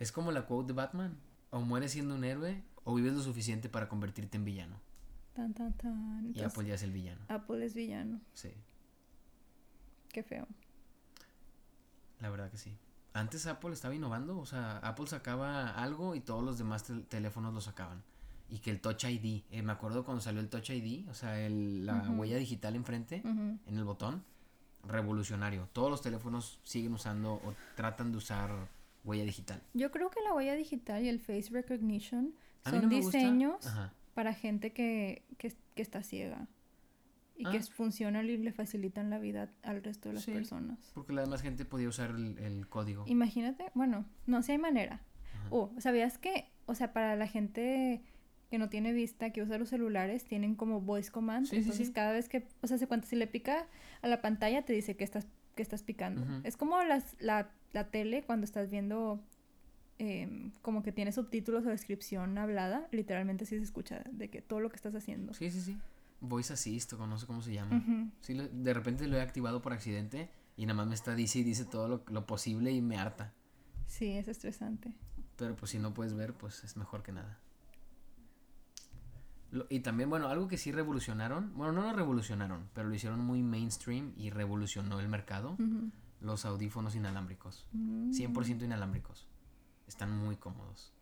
[0.00, 1.16] Es como la quote de Batman.
[1.50, 4.80] O mueres siendo un héroe o vives lo suficiente para convertirte en villano.
[5.34, 6.24] Tan, tan, tan.
[6.24, 7.20] Y Entonces, Apple ya es el villano.
[7.28, 8.50] Apple es villano, Sí,
[10.08, 10.46] qué feo.
[12.24, 12.74] La verdad que sí.
[13.12, 14.38] Antes Apple estaba innovando.
[14.38, 18.02] O sea, Apple sacaba algo y todos los demás tel- teléfonos lo sacaban.
[18.48, 19.42] Y que el Touch ID.
[19.50, 21.06] eh, me acuerdo cuando salió el Touch ID.
[21.10, 22.12] O sea, el- la Ujú.
[22.14, 23.20] huella digital enfrente.
[23.24, 23.58] Ujú.
[23.66, 24.24] en el botón,
[24.86, 25.68] revolucionario.
[25.72, 28.50] Todos los teléfonos siguen usando o tratan de usar
[29.04, 29.62] huella digital.
[29.74, 32.34] Yo creo que la huella digital y el face recognition
[32.64, 33.66] son no diseños
[34.14, 36.48] para gente que, que, que está ciega
[37.36, 37.62] y que Ah.
[37.72, 40.32] funcionan y le facilitan la vida al resto de las Sí.
[40.32, 40.78] personas.
[40.94, 43.04] Porque la demás gente podía usar el, el código.
[43.08, 45.00] Imagínate, bueno, no, si hay manera.
[45.50, 48.02] Oh, ¿sabías que, o sea, para la gente
[48.50, 51.46] que no tiene vista, que usa los celulares, tienen como voice command?
[51.46, 53.66] Sí, entonces cada vez que, o sea, se cuenta, si le pica
[54.00, 56.24] a la pantalla te dice que estás, que estás picando.
[56.44, 59.20] Es como las, la, la tele cuando estás viendo
[59.98, 64.60] em, como que tiene subtítulos o descripción hablada, literalmente sí se escucha de que todo
[64.60, 65.34] lo que estás haciendo.
[65.34, 65.76] Sí, sí, sí.
[66.20, 67.82] Voice Assist o no sé cómo se llama.
[68.20, 71.42] Sí, de repente lo he activado por accidente y nada más me está dice y
[71.44, 73.32] dice todo lo, lo posible y me harta.
[73.86, 74.94] Sí, es estresante.
[75.36, 77.38] Pero pues si no puedes ver, pues es mejor que nada.
[79.50, 83.20] Lo- y también, bueno, algo que sí revolucionaron, bueno, no lo revolucionaron, pero lo hicieron
[83.20, 85.56] muy mainstream y revolucionó el mercado,
[86.20, 87.66] los audífonos inalámbricos.
[87.72, 88.10] Mm.
[88.12, 89.28] 100% inalámbricos.
[89.86, 90.92] Están muy cómodos.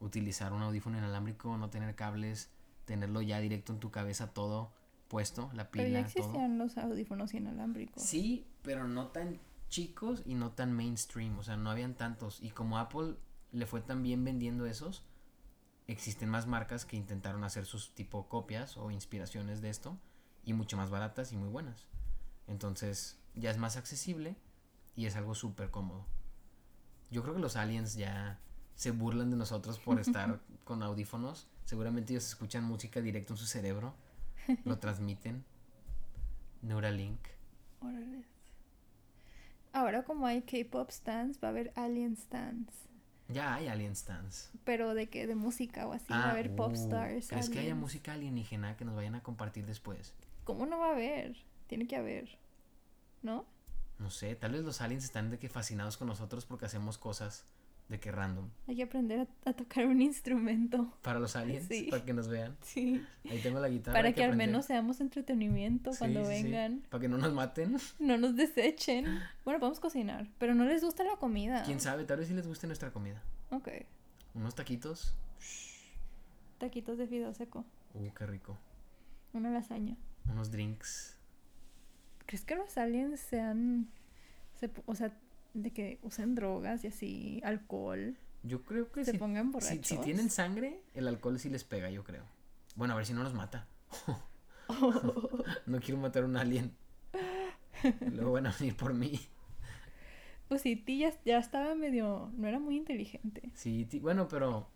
[0.00, 2.50] Utilizar un audífono inalámbrico, no tener cables,
[2.86, 4.72] tenerlo ya directo en tu cabeza todo
[5.08, 6.22] puesto, la Pero ya pila, todo.
[6.24, 8.02] existían los audífonos inalámbricos.
[8.02, 12.40] Sí, pero no tan chicos y no tan mainstream, o sea, no habían tantos.
[12.42, 13.16] Y como Apple
[13.52, 15.04] le fue tan bien vendiendo esos,
[15.86, 19.98] existen más marcas que intentaron hacer sus tipo copias o inspiraciones de esto
[20.44, 21.86] y mucho más baratas y muy buenas.
[22.46, 24.36] Entonces, ya es más accesible
[24.94, 26.06] y es algo súper cómodo.
[27.10, 28.40] Yo creo que los aliens ya
[28.74, 31.48] se burlan de nosotros por estar con audífonos.
[31.66, 33.92] Seguramente ellos escuchan música directo en su cerebro,
[34.64, 35.44] lo transmiten.
[36.62, 37.18] Neuralink.
[39.72, 42.72] Ahora como hay K-pop stands, va a haber alien stands.
[43.28, 44.50] Ya hay alien stands.
[44.64, 47.28] Pero de que de música o así, va a haber pop uh, stars.
[47.28, 47.80] ¿Crees que haya aliens.
[47.80, 50.14] música alienígena que nos vayan a compartir después?
[50.44, 51.36] ¿Cómo no va a haber?
[51.66, 52.38] Tiene que haber.
[53.22, 53.44] ¿No?
[53.98, 57.44] No sé, tal vez los aliens están de que fascinados con nosotros porque hacemos cosas
[57.88, 58.48] de que random.
[58.66, 60.92] Hay que aprender a, a tocar un instrumento.
[61.02, 61.86] Para los aliens, Sí.
[61.90, 62.56] para que nos vean.
[62.62, 63.04] Sí.
[63.30, 63.94] Ahí tengo la guitarra.
[63.96, 66.30] Para que, al menos seamos entretenimiento Sí, cuando sí.
[66.30, 66.82] vengan.
[66.90, 67.76] Para que no nos maten.
[68.00, 69.04] No nos desechen.
[69.44, 70.26] Bueno, podemos cocinar.
[70.38, 71.62] Pero no les gusta la comida.
[71.64, 73.22] Quién sabe, tal vez sí les guste nuestra comida.
[73.50, 73.68] Ok.
[74.34, 75.14] Unos taquitos.
[76.58, 77.64] Taquitos de fideo seco.
[77.94, 78.58] Uh, qué rico.
[79.32, 79.96] Una lasaña.
[80.30, 81.18] Unos drinks.
[82.26, 83.88] ¿Crees que los aliens sean.
[84.56, 85.12] se- o sea,
[85.62, 88.16] de que usen drogas y así, alcohol?
[88.42, 89.86] Yo creo que Se si, pongan si, borrachos.
[89.86, 92.24] si tienen sangre, el alcohol sí les pega, yo creo.
[92.76, 93.66] Bueno, a ver si no los mata.
[95.66, 96.72] no quiero matar a un alien.
[98.12, 99.20] Luego van a venir por mí.
[100.48, 102.30] Pues sí, Ti ya, ya estaba medio.
[102.36, 103.50] No era muy inteligente.
[103.54, 104.68] Sí, bueno, pero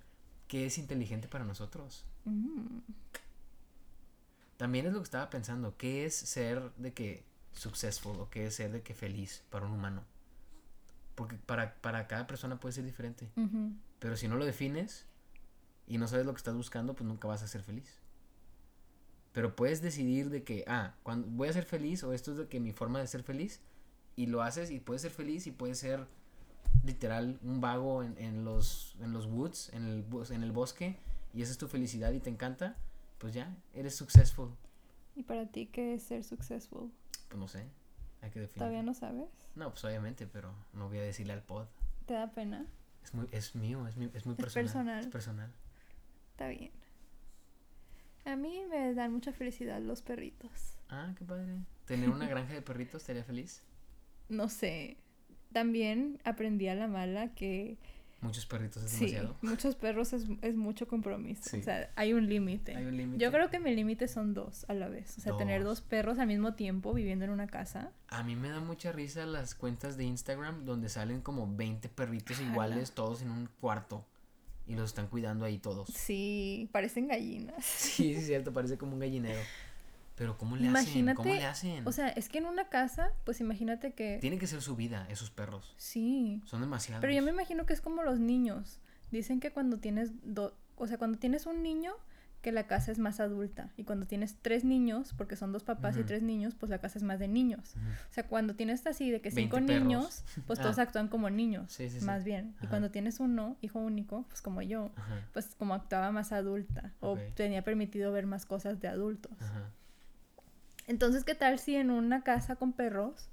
[0.48, 2.04] ¿qué es inteligente para nosotros?
[2.24, 2.78] Mm.
[4.56, 5.76] También es lo que estaba pensando.
[5.76, 9.72] ¿Qué es ser de que successful o qué es ser de que feliz para un
[9.72, 10.04] humano?
[11.14, 13.30] Porque para, para cada persona puede ser diferente.
[13.98, 15.06] Pero si no lo defines
[15.86, 18.00] y no sabes lo que estás buscando, pues nunca vas a ser feliz.
[19.32, 22.48] Pero puedes decidir de que, ah, cuando voy a ser feliz o esto es de
[22.48, 23.60] que mi forma de ser feliz
[24.16, 26.06] y lo haces y puedes ser feliz y puedes ser
[26.84, 30.96] literal un vago en, en los en los woods, en el en el bosque
[31.32, 32.76] y esa es tu felicidad y te encanta,
[33.18, 34.50] pues ya, eres successful.
[35.14, 36.90] ¿Y para ti qué es ser successful?
[37.28, 37.66] Pues no sé,
[38.22, 38.46] hay que.
[38.46, 39.28] ¿Todavía no sabes?
[39.54, 41.66] No, pues obviamente, pero no voy a decirle al pod.
[42.06, 42.66] ¿Te da pena?
[43.02, 44.64] Es muy es mío, es, mi- es muy Es personal.
[44.64, 45.00] personal.
[45.00, 45.52] Es personal.
[46.32, 46.70] Está bien.
[48.24, 50.78] A mí me dan mucha felicidad los perritos.
[50.88, 51.58] Ah, qué padre.
[51.86, 53.62] Tener una granja de perritos estaría feliz.
[54.28, 54.98] No sé.
[55.52, 57.78] También aprendí a la mala que
[58.22, 59.36] Muchos perritos es sí, demasiado.
[59.42, 61.42] muchos perros es, es mucho compromiso.
[61.44, 61.60] Sí.
[61.60, 62.76] O sea, hay un límite.
[63.16, 65.16] Yo creo que mi límite son dos a la vez.
[65.16, 65.80] O sea, tener Dos.
[65.80, 67.92] perros al mismo tiempo viviendo en una casa.
[68.08, 72.40] A mí me da mucha risa las cuentas de Instagram donde salen como 20 perritos
[72.40, 74.04] iguales, todos en un cuarto.
[74.66, 75.88] Y los están cuidando ahí todos.
[75.88, 77.64] Sí, parecen gallinas.
[77.64, 79.40] Sí, sí, es cierto, parece como un gallinero.
[80.20, 80.70] Pero ¿cómo le hacen?
[80.70, 81.88] Imagínate, ¿Cómo le hacen?
[81.88, 84.18] O sea, es que en una casa, pues imagínate que...
[84.20, 85.72] Tiene que ser su vida, esos perros.
[85.78, 86.42] Sí.
[86.44, 87.00] Son demasiados.
[87.00, 88.80] Pero yo me imagino que es como los niños.
[89.10, 91.94] Dicen que cuando tienes dos, o sea, cuando tienes un niño,
[92.42, 93.70] que la casa es más adulta.
[93.78, 96.98] Y cuando tienes tres niños, porque son dos papás y tres niños, pues la casa
[96.98, 97.74] es más de niños.
[98.10, 100.82] O sea, cuando tienes así de que 20 cinco niños, pues todos Ah.
[100.82, 102.04] actúan como niños, Sí, sí, sí.
[102.04, 102.54] más bien.
[102.62, 106.92] Y cuando tienes uno, hijo único, pues como yo, Ajá, pues como actuaba más adulta
[107.00, 109.32] o tenía permitido ver más cosas de adultos.
[109.40, 109.70] ajá.
[110.90, 113.28] Entonces, ¿qué tal si en una casa con perros,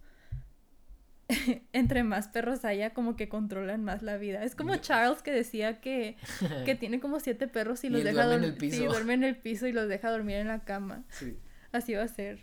[1.73, 4.43] entre más perros haya, como que controlan más la vida?
[4.43, 6.17] Es como Charles que decía que,
[6.65, 8.85] que tiene como siete perros y los deja duerme en dorm- el sí, piso.
[8.91, 11.03] duerme en el piso y los deja dormir en la cama.
[11.09, 11.35] Sí.
[11.71, 12.39] Así va a ser.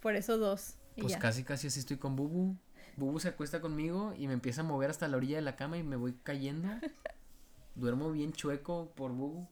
[0.00, 0.76] Por eso dos.
[0.96, 1.18] Y Pues ya.
[1.18, 2.56] casi, casi así estoy con Bubu.
[2.96, 5.76] Bubu se acuesta conmigo y me empieza a mover hasta la orilla de la cama
[5.76, 6.68] y me voy cayendo.
[7.74, 9.46] Duermo bien chueco por Bubu.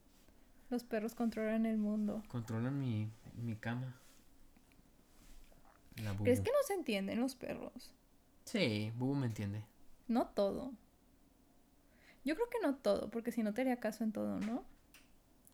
[0.70, 2.24] Los perros controlan el mundo.
[2.26, 4.00] Controlan mi, mi cama.
[6.02, 6.24] La Bubu.
[6.24, 7.92] ¿Crees que no se entienden los perros?
[8.44, 9.64] Sí, Bubu me entiende.
[10.08, 10.72] No todo.
[12.24, 14.64] Yo creo que no todo, porque si no te haría caso en todo, ¿no?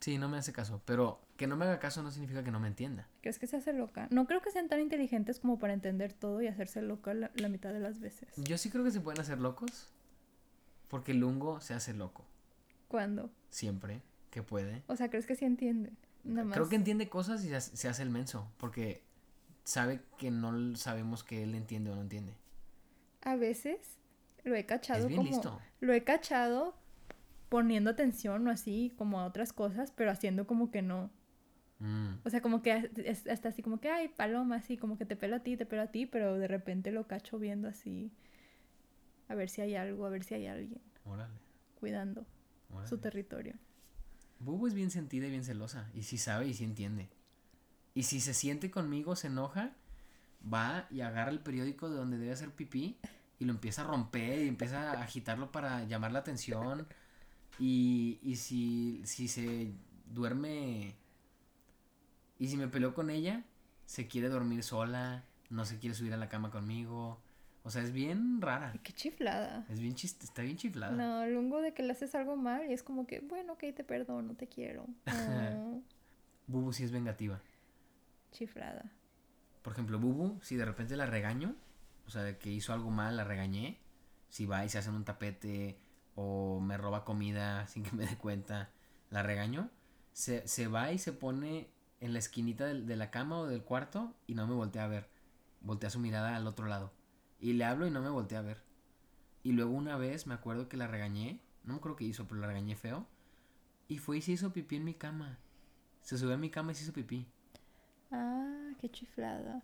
[0.00, 0.82] Sí, no me hace caso.
[0.84, 3.08] Pero que no me haga caso no significa que no me entienda.
[3.20, 4.08] ¿Crees que se hace loca?
[4.10, 7.48] No creo que sean tan inteligentes como para entender todo y hacerse loca la, la
[7.48, 8.28] mitad de las veces.
[8.36, 9.90] Yo sí creo que se pueden hacer locos.
[10.88, 12.24] Porque Lungo se hace loco.
[12.88, 13.30] ¿Cuándo?
[13.48, 14.82] Siempre que puede.
[14.88, 15.96] O sea, ¿crees que sí entienden?
[16.24, 16.54] Nada más.
[16.54, 18.50] Creo que entiende cosas y se hace el menso.
[18.58, 19.02] Porque
[19.64, 22.34] sabe que no sabemos que él entiende o no entiende.
[23.22, 23.78] A veces
[24.44, 25.30] lo he cachado Es bien como...
[25.30, 25.60] listo.
[25.80, 26.74] Lo he cachado
[27.48, 31.10] poniendo atención o así como a otras cosas, pero haciendo como que no.
[31.80, 32.14] Mm.
[32.24, 35.16] O sea, como que es- hasta así como que, ay, paloma, así como que te
[35.16, 38.10] pelo a ti, te pelo a ti, pero de repente lo cacho viendo así.
[39.28, 41.34] A ver si hay algo, a ver si hay alguien Órale,
[41.80, 42.26] cuidando
[42.70, 42.88] órale.
[42.88, 43.54] su territorio.
[44.40, 45.90] Bubu es bien sentida y bien celosa.
[45.94, 47.08] Y sí sabe y sí entiende.
[47.94, 49.72] Y si se siente conmigo, se enoja,
[50.52, 52.96] va y agarra el periódico de donde debe hacer pipí
[53.38, 56.86] y lo empieza a romper y empieza a agitarlo para llamar la atención.
[57.58, 59.72] Y, y si, si se
[60.06, 60.94] duerme
[62.38, 63.44] y si me peleo con ella,
[63.86, 67.20] se quiere dormir sola, no se quiere subir a la cama conmigo.
[67.62, 68.72] O sea, es bien rara.
[68.82, 69.64] Qué chiflada.
[69.68, 70.92] Es bien chiste, está bien chiflada.
[70.92, 73.84] No, lungo de que le haces algo mal y es como que, bueno, ok, te
[73.84, 74.86] perdono, te quiero.
[75.06, 75.82] Oh,
[76.48, 77.40] Bubu sí es vengativa.
[78.32, 78.92] Chiflada.
[79.62, 81.54] Por ejemplo, Bubu, si de repente la regaño,
[82.06, 83.78] o sea, de que hizo algo mal, la regañé,
[84.28, 85.78] si va y se hace en un tapete
[86.16, 88.70] o me roba comida sin que me dé cuenta,
[89.10, 89.70] la regaño,
[90.12, 93.62] se, se va y se pone en la esquinita del- de, la cama o del
[93.62, 95.08] cuarto y no me voltea a ver.
[95.60, 96.92] Voltea su mirada al otro lado.
[97.40, 98.62] Y le hablo y no me voltea a ver.
[99.44, 102.40] Y luego una vez me acuerdo que la regañé, no me acuerdo qué hizo, pero
[102.40, 103.06] la regañé feo.
[103.88, 105.38] Y fue y se hizo pipí en mi cama.
[106.02, 107.26] Se subió a mi cama y se hizo pipí.
[108.12, 109.62] Ah, qué chiflada.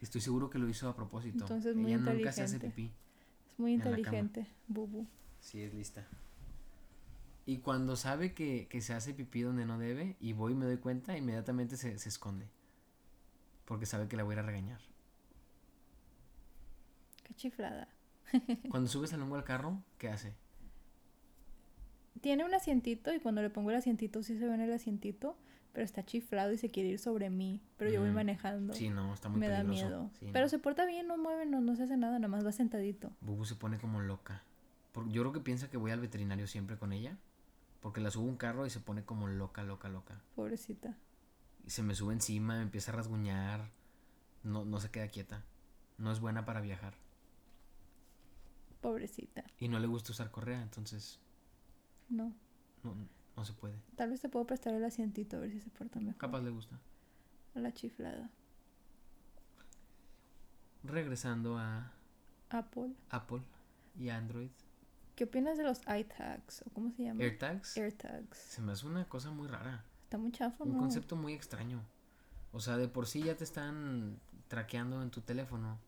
[0.00, 1.44] Estoy seguro que lo hizo a propósito.
[1.44, 2.70] Entonces, muy Ella nunca se hace inteligente.
[2.70, 2.92] pipí.
[3.48, 5.06] Es muy la inteligente, Bubu.
[5.40, 6.06] Sí, es lista.
[7.46, 10.64] Y cuando sabe que, que se hace pipí donde no debe y voy y me
[10.66, 12.48] doy cuenta, inmediatamente se, se esconde.
[13.66, 14.80] Porque sabe que la voy a ir a regañar.
[17.22, 17.88] Qué chiflada.
[18.70, 20.34] Cuando subes al lungo al carro, ¿qué hace?
[22.20, 25.36] Tiene un asientito y cuando le pongo el asientito sí se ve en el asientito,
[25.74, 27.60] pero está chiflado y se quiere ir sobre mí.
[27.76, 28.72] Pero yo voy Mm, manejando.
[28.72, 29.84] Sí, no, está muy me da peligroso.
[29.86, 30.10] miedo.
[30.18, 30.48] Sí, pero no.
[30.48, 33.12] se porta bien, no mueve, no, no se hace nada, nada más va sentadito.
[33.20, 34.42] Bubu se pone como loca.
[34.92, 37.18] Por- yo creo que piensa que voy al veterinario siempre con ella.
[37.80, 40.22] Porque la subo a un carro y se pone como loca, loca, loca.
[40.36, 40.96] Pobrecita.
[41.66, 43.68] Y se me sube encima, me empieza a rasguñar.
[44.42, 45.42] No, no se queda quieta.
[45.98, 46.94] No es buena para viajar.
[48.80, 49.44] Pobrecita.
[49.58, 51.18] Y no le gusta usar correa, entonces
[52.08, 52.32] No.
[52.82, 52.94] no,
[53.36, 53.74] no se puede.
[53.96, 56.18] Tal vez te puedo prestar el asientito a ver si se porta mejor.
[56.18, 56.78] Capaz le gusta.
[57.54, 58.30] A la chiflada.
[60.82, 61.92] Regresando a
[62.50, 62.92] Apple.
[63.10, 63.42] Apple
[63.98, 64.50] y Android.
[65.16, 66.62] ¿Qué opinas de los iTags?
[66.66, 67.22] ¿O cómo se llama?
[67.22, 67.76] AirTags.
[67.76, 68.36] AirTags.
[68.36, 69.84] Se me hace una cosa muy rara.
[70.04, 70.78] Está muy chafo, Un ¿no?
[70.80, 71.80] concepto muy extraño.
[72.52, 74.18] O sea, de por sí ya te están
[74.48, 75.78] traqueando en tu teléfono.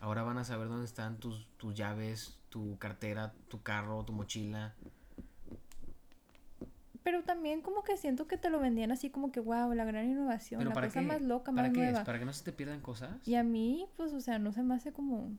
[0.00, 4.74] Ahora van a saber dónde están tus, tus llaves, tu cartera, tu carro, tu mochila.
[7.10, 10.04] Pero también como que siento que te lo vendían así como que, wow, la gran
[10.10, 11.06] innovación, Pero la ¿para cosa qué?
[11.06, 11.90] más loca, ¿Para más qué es?
[11.92, 12.04] nueva.
[12.04, 13.26] ¿Para que no se te pierdan cosas?
[13.26, 15.32] Y a mí, pues, o sea, no se me hace como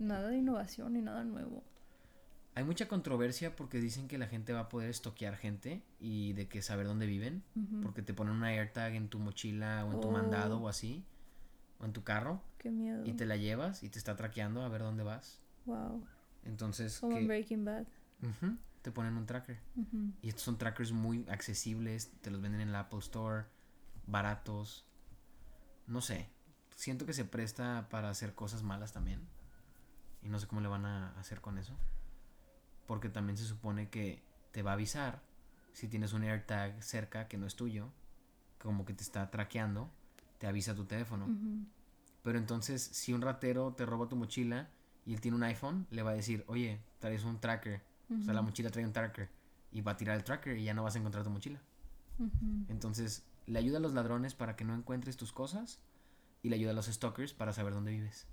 [0.00, 1.62] nada de innovación ni nada nuevo.
[2.56, 6.48] Hay mucha controversia porque dicen que la gente va a poder estoquear gente y de
[6.48, 7.44] que saber dónde viven.
[7.54, 7.80] Ujú.
[7.82, 10.10] Porque te ponen una AirTag en tu mochila o en tu Oh.
[10.10, 11.04] mandado o así.
[11.78, 12.40] O en tu carro.
[12.58, 13.04] Qué miedo.
[13.06, 15.40] Y te la llevas y te está traqueando a ver dónde vas.
[15.66, 16.04] Wow.
[16.44, 17.86] Entonces, Como en que- Breaking Bad.
[18.20, 19.58] Ujú, te ponen un tracker.
[20.20, 23.46] Y estos son trackers muy accesibles, te los venden en la Apple Store,
[24.06, 24.86] baratos.
[25.86, 26.28] No sé,
[26.76, 29.26] siento que se presta para hacer cosas malas también.
[30.22, 31.74] Y no sé cómo le van a hacer con eso.
[32.86, 35.22] Porque también se supone que te va a avisar
[35.72, 37.90] si tienes un AirTag cerca que no es tuyo,
[38.58, 39.90] como que te está traqueando,
[40.36, 41.24] te avisa tu teléfono.
[41.24, 41.64] Ujú.
[42.22, 44.68] Pero entonces, si un ratero te roba tu mochila
[45.06, 47.93] y él tiene un iPhone, le va a decir, oye, traes un tracker.
[48.10, 49.28] O sea, la mochila trae un tracker.
[49.72, 51.60] Y va a tirar el tracker y ya no vas a encontrar tu mochila.
[52.68, 55.80] Entonces, le ayuda a los ladrones para que no encuentres tus cosas.
[56.42, 58.26] Y le ayuda a los stalkers para saber dónde vives.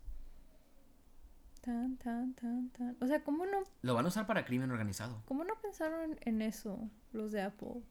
[1.61, 2.97] Tan, tan, tan, tan.
[2.99, 5.21] O sea, ¿cómo no, Lo van a usar para crimen organizado.
[5.25, 7.83] cómo no pensaron en eso los de Apple?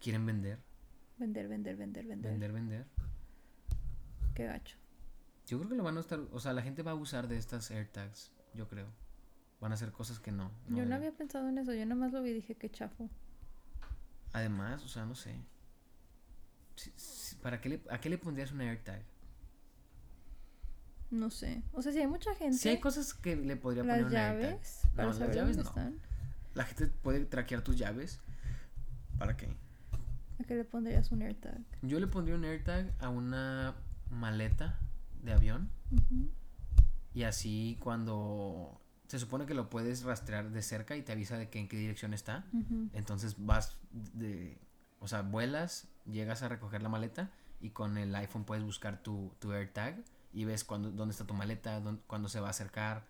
[0.00, 0.60] Quieren vender,
[1.16, 2.30] Vender, vender, vender, vender.
[2.30, 2.86] vender, vender.
[4.34, 4.76] Qué gacho.
[5.46, 6.20] Yo creo que lo van a estar...
[6.30, 8.30] O sea, la gente va a abusar de estas AirTags.
[8.54, 8.86] Yo creo.
[9.60, 10.50] Van a hacer cosas que no.
[10.68, 11.72] Yo no había pensado en eso.
[11.74, 13.08] Yo nada más lo vi y dije, qué chafo.
[14.32, 15.34] Además, o sea, no sé.
[16.76, 19.02] Si- si- ¿Para qué le, ¿A qué le pondrías una AirTag?
[21.10, 21.62] No sé.
[21.72, 22.56] O sea, si hay mucha gente.
[22.56, 24.40] Si hay cosas que le podría poner una AirTag.
[24.50, 24.80] llaves.
[24.96, 25.68] No, las llaves dónde no.
[25.68, 25.98] están.
[26.54, 28.20] La gente puede traquear tus llaves.
[29.18, 29.48] ¿Para qué?
[30.38, 31.60] ¿A qué le pondrías un AirTag?
[31.82, 33.74] Yo le pondría un AirTag a una
[34.10, 34.78] maleta
[35.22, 35.70] de avión.
[37.14, 41.48] Y así cuando se supone que lo puedes rastrear de cerca y te avisa de
[41.48, 42.44] que en qué dirección está.
[42.92, 44.58] Entonces vas de...
[45.00, 49.32] O sea, vuelas, llegas a recoger la maleta y con el iPhone puedes buscar tu,
[49.38, 53.06] tu AirTag y ves cuándo, dónde está tu maleta, dónde, cuándo se va a acercar.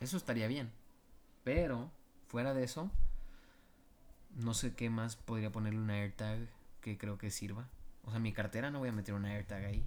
[0.00, 0.72] Eso estaría bien.
[1.44, 1.92] Pero,
[2.26, 2.90] fuera de eso,
[4.34, 6.48] no sé qué más podría ponerle una AirTag
[6.80, 7.68] que creo que sirva.
[8.04, 9.86] O sea, mi cartera no voy a meter una AirTag ahí.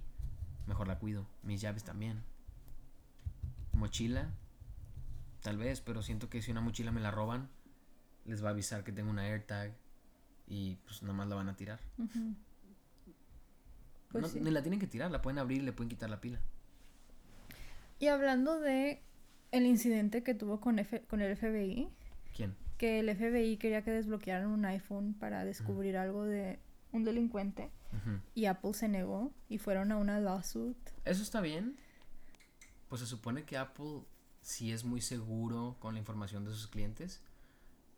[0.66, 1.26] Mejor la cuido.
[1.42, 2.22] Mis llaves también.
[3.74, 4.30] Mochila,
[5.46, 7.48] tal vez, pero siento que si una mochila me la roban,
[8.24, 9.72] les va a avisar que tengo una AirTag
[10.48, 11.80] y pues nada más la van a tirar.
[14.10, 14.40] Pues No, sí.
[14.40, 16.40] Ni la tienen que tirar, la pueden abrir y le pueden quitar la pila.
[17.98, 19.02] Y hablando de
[19.52, 21.88] el incidente que tuvo con, F- con el FBI,
[22.34, 22.54] ¿Quién?
[22.78, 26.58] que el FBI quería que desbloquearan un iPhone para descubrir algo de
[26.92, 27.70] un delincuente
[28.34, 30.76] y Apple se negó y fueron a una lawsuit.
[31.04, 31.76] Eso está bien.
[32.88, 34.02] Pues se supone que Apple
[34.46, 37.20] sí es muy seguro con la información de sus clientes.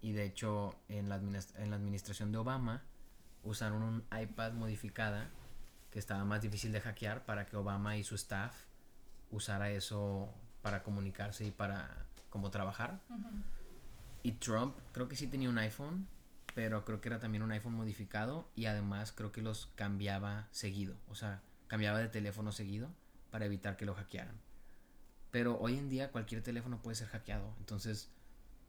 [0.01, 2.83] Y de hecho, en la, adminis- en la administración de Obama
[3.45, 5.29] usaron un iPad modificada
[5.91, 8.55] que estaba más difícil de hackear para que Obama y su staff
[9.31, 10.33] usara eso
[10.63, 13.01] para comunicarse y para como trabajar.
[14.23, 16.07] Y Trump creo que sí tenía un iPhone,
[16.55, 20.97] pero creo que era también un iPhone modificado y además creo que los cambiaba seguido,
[21.09, 22.89] o sea, cambiaba de teléfono seguido
[23.31, 24.35] para evitar que lo hackearan.
[25.39, 28.11] Pero hoy en día cualquier teléfono puede ser hackeado, entonces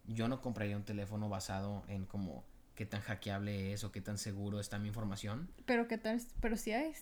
[0.06, 2.44] yo no compraría un teléfono basado en como
[2.76, 5.50] qué tan hackeable es o qué tan seguro está mi información.
[5.66, 6.94] Pero qué tal, pero sí hay,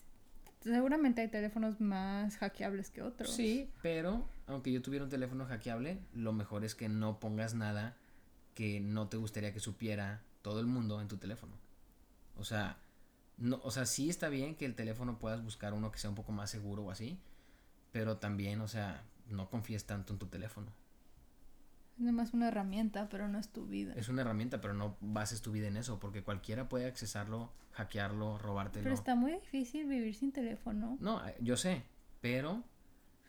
[0.62, 3.30] seguramente hay teléfonos más hackeables que otros.
[3.30, 7.98] Sí, pero aunque yo tuviera un teléfono hackeable, lo mejor es que no pongas nada
[8.54, 11.58] que no te gustaría que supiera todo el mundo en tu teléfono.
[12.38, 12.78] O sea,
[13.36, 16.16] no, o sea, sí está bien que el teléfono puedas buscar uno que sea un
[16.16, 17.20] poco más seguro o así,
[17.92, 20.68] pero también, o sea, no confíes tanto en tu teléfono.
[21.98, 23.94] Es nomás una herramienta, pero no es tu vida.
[23.96, 28.38] Es una herramienta, pero no bases tu vida en eso, porque cualquiera puede accesarlo, hackearlo,
[28.38, 28.84] robártelo.
[28.84, 30.98] Pero está muy difícil vivir sin teléfono.
[31.00, 31.84] No, eh, yo sé,
[32.22, 32.64] pero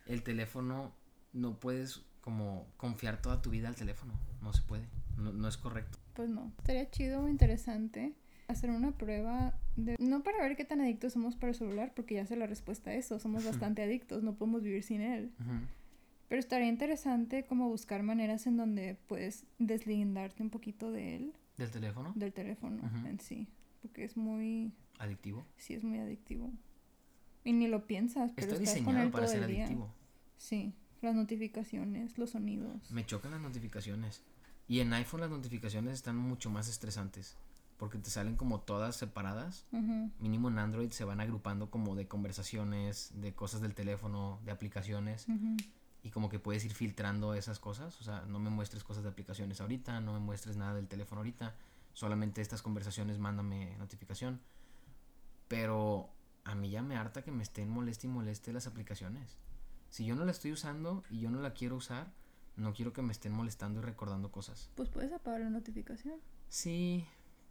[0.07, 0.93] el teléfono
[1.33, 4.87] no puedes como confiar toda tu vida al teléfono, no se puede,
[5.17, 5.99] no, no es correcto.
[6.13, 6.53] Pues no.
[6.59, 8.15] Estaría chido o interesante
[8.49, 9.97] hacer una prueba de...
[10.01, 12.91] No para ver qué tan adictos somos para el celular, porque ya sé la respuesta
[12.91, 13.19] a eso.
[13.19, 15.33] Somos bastante adictos, no podemos vivir sin él.
[15.39, 15.61] Ujú.
[16.29, 21.33] Pero estaría interesante como buscar maneras en donde puedes deslindarte un poquito de él.
[21.57, 22.13] ¿Del teléfono?
[22.15, 23.49] Del teléfono en sí.
[23.83, 24.73] Porque es muy...
[24.99, 25.47] Adictivo.
[25.57, 26.51] Sí, es muy adictivo.
[27.45, 29.65] Y ni lo piensas, pero Está estás con diseñado él para todo ser el día.
[29.65, 29.95] adictivo.
[30.37, 32.91] Sí, las notificaciones, los sonidos.
[32.91, 34.23] Me chocan las notificaciones.
[34.67, 37.37] Y en iPhone las notificaciones están mucho más estresantes.
[37.79, 39.65] Porque te salen como todas separadas.
[40.19, 45.27] Mínimo en Android se van agrupando como de conversaciones, de cosas del teléfono, de aplicaciones.
[45.29, 45.57] ujú.
[46.03, 48.01] Y como que puedes ir filtrando esas cosas.
[48.01, 51.21] O sea, no me muestres cosas de aplicaciones ahorita, no me muestres nada del teléfono
[51.21, 51.55] ahorita.
[51.93, 54.41] Solamente estas conversaciones mándame notificación.
[55.49, 56.11] Pero
[56.45, 59.37] a mí ya me harta que me estén moleste y moleste las aplicaciones.
[59.91, 62.13] Si yo no la estoy usando y yo no la quiero usar,
[62.57, 64.71] no quiero que me estén molestando y recordando cosas.
[64.75, 66.21] Pues puedes apagar la notificación.
[66.49, 67.07] Sí,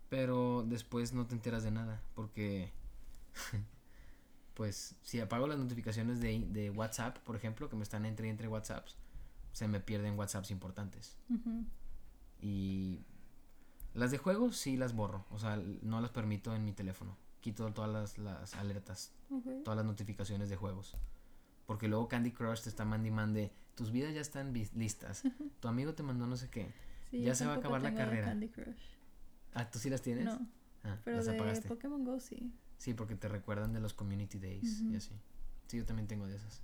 [0.10, 2.72] pero después no te enteras de nada, porque
[4.58, 8.32] pues si apago las notificaciones de, de WhatsApp, por ejemplo, que me están entre y
[8.32, 8.98] entre WhatsApps,
[9.52, 11.16] se me pierden WhatsApps importantes.
[12.42, 13.02] Y
[13.94, 17.16] las de juegos sí las borro, o sea, no las permito en mi teléfono.
[17.40, 19.14] Quito todas las, las alertas,
[19.64, 20.96] todas las notificaciones de juegos.
[21.68, 25.22] Porque luego Candy Crush te está mande y mande, tus vidas ya están listas.
[25.60, 26.74] Tu amigo te mandó no sé qué.
[27.12, 28.28] Sí, Ya se va a acabar la carrera.
[28.30, 28.82] Candy Crush.
[29.54, 30.26] Ah, ¿tú sí las tienes?
[30.26, 30.48] No,
[30.84, 31.68] Ah, pero las de apagaste.
[31.68, 32.52] Pokémon Go sí.
[32.78, 35.12] Sí, porque te recuerdan de los community days y así.
[35.68, 36.62] Sí, yo también tengo de esas.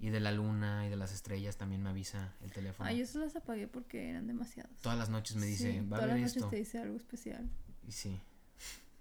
[0.00, 2.88] Y de la luna y de las estrellas también me avisa el teléfono.
[2.88, 4.76] Ah, yo se las apagué porque eran demasiados.
[4.80, 7.48] Todas las noches me dice, Sí, va a todas las noches te dice algo especial.
[7.86, 8.18] Y sí,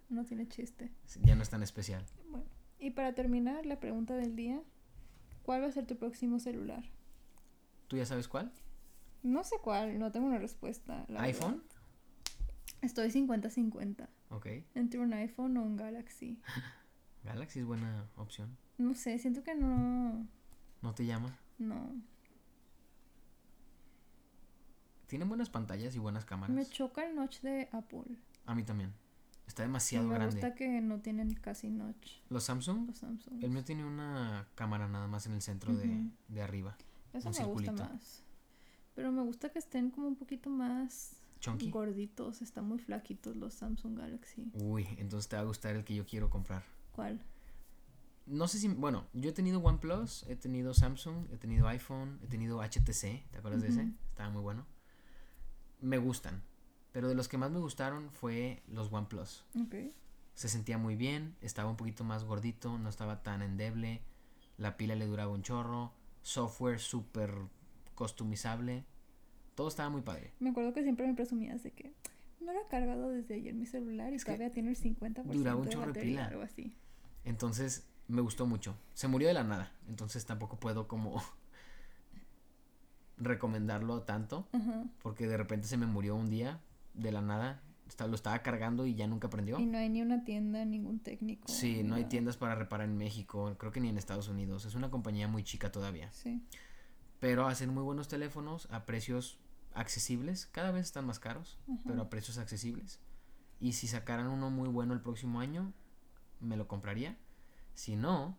[0.10, 0.92] No tiene chiste.
[1.22, 2.04] ya no es tan especial.
[2.30, 2.46] Bueno,
[2.80, 4.62] y para terminar, la pregunta del día.
[5.44, 6.84] ¿Cuál va a ser tu próximo celular?
[7.88, 8.52] ¿Tú ya sabes cuál?
[9.24, 11.06] No sé cuál, no tengo una respuesta.
[11.08, 11.58] la ¿iPhone?
[11.64, 11.64] verdad.
[12.82, 14.08] Estoy 50-50.
[14.30, 14.48] Ok.
[14.76, 16.40] Entre un iPhone o un Galaxy.
[17.24, 18.58] Galaxy es buena opción.
[18.78, 20.28] No sé, siento que no.
[20.82, 21.38] ¿No te llama?
[21.58, 21.92] No.
[25.08, 26.56] Tienen buenas pantallas y buenas cámaras.
[26.56, 28.18] Me choca el notch de Apple.
[28.46, 28.94] A mí también.
[29.48, 30.36] Está demasiado me grande.
[30.36, 33.42] gusta que no tienen casi notch Los Samsung, los Samsung.
[33.42, 36.76] el mío tiene una cámara nada más en el centro de, de arriba.
[37.14, 37.74] Eso un me gusta circulito.
[37.94, 38.24] más.
[38.94, 41.70] Pero me gusta que estén como un poquito más Chunky.
[41.70, 42.42] gorditos.
[42.42, 44.52] Están muy flaquitos los Samsung Galaxy.
[44.54, 46.64] Uy, entonces te va a gustar el que yo quiero comprar.
[46.92, 47.22] ¿Cuál?
[48.26, 52.28] No sé si, bueno, yo he tenido OnePlus, he tenido Samsung, he tenido iPhone, he
[52.28, 53.94] tenido HTC, ¿te acuerdas de ese?
[54.10, 54.66] Estaba muy bueno.
[55.80, 56.44] Me gustan,
[56.92, 59.46] pero de los que más me gustaron fue los OnePlus.
[59.62, 59.76] Ok.
[60.34, 64.02] Se sentía muy bien, estaba un poquito más gordito, no estaba tan endeble,
[64.58, 67.34] la pila le duraba un chorro, software súper
[67.96, 68.86] customizable,
[69.58, 70.32] todo estaba muy padre.
[70.40, 71.92] Me acuerdo que siempre me presumías de que
[72.40, 75.58] no lo he cargado desde ayer mi celular y Es todavía tiene el 50% duraba
[75.60, 76.28] un de chorro de batería, pila.
[76.28, 76.76] algo así.
[77.26, 78.78] Entonces me gustó mucho.
[78.94, 81.22] Se murió de la nada, entonces tampoco puedo como
[83.18, 84.48] recomendarlo tanto.
[85.02, 86.62] Porque de repente se me murió un día
[86.94, 87.64] de la nada.
[87.88, 89.60] Está- Lo estaba cargando y ya nunca prendió.
[89.60, 91.48] Y no hay ni una tienda, ningún técnico.
[91.48, 94.66] Sí, no hay tiendas para reparar en México, creo que ni en Estados Unidos.
[94.66, 96.12] Es una compañía muy chica todavía.
[96.12, 96.42] Sí.
[97.20, 99.40] Pero hacen muy buenos teléfonos a precios
[99.78, 100.48] accesibles.
[100.48, 103.00] Cada vez están más caros, pero a precios accesibles.
[103.60, 105.74] Y si sacaran uno muy bueno el próximo año,
[106.40, 107.18] me lo compraría.
[107.74, 108.38] Si no,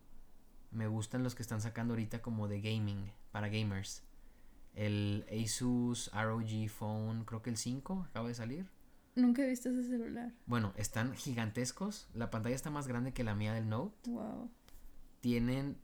[0.71, 4.03] me gustan los que están sacando ahorita como de gaming, para gamers.
[4.75, 8.69] El Asus ROG Phone, creo que el 5 acaba de salir.
[9.15, 10.33] Nunca he visto ese celular.
[10.45, 12.07] Bueno, están gigantescos.
[12.13, 14.09] La pantalla está más grande que la mía del Note.
[14.09, 14.49] Wow.
[15.19, 15.77] Tienen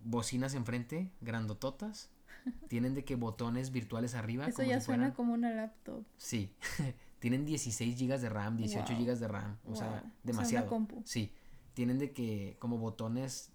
[0.00, 2.10] bocinas enfrente, grandototas.
[2.68, 4.46] Tienen de que botones virtuales arriba.
[4.46, 6.04] Eso como ya si suena fueran- como una laptop.
[6.16, 6.54] Sí.
[7.18, 9.02] Tienen 16 GB de RAM, 18 Wow.
[9.04, 9.58] GB de RAM.
[9.64, 9.72] O Wow.
[9.72, 10.66] O sea, una demasiado.
[10.66, 11.02] compu.
[11.06, 11.32] Sí.
[11.72, 13.50] Tienen de que como botones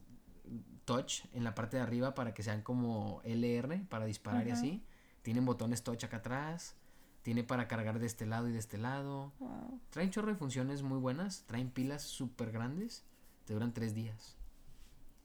[0.86, 4.84] touch en la parte de arriba para que sean como LR para disparar y así.
[5.22, 6.76] Tienen botones touch acá atrás.
[7.22, 9.34] Tiene para cargar de este lado y de este lado.
[9.40, 9.80] Wow.
[9.92, 11.44] Traen chorro de funciones muy buenas.
[11.46, 13.06] Traen pilas súper grandes.
[13.46, 14.38] Te duran tres días.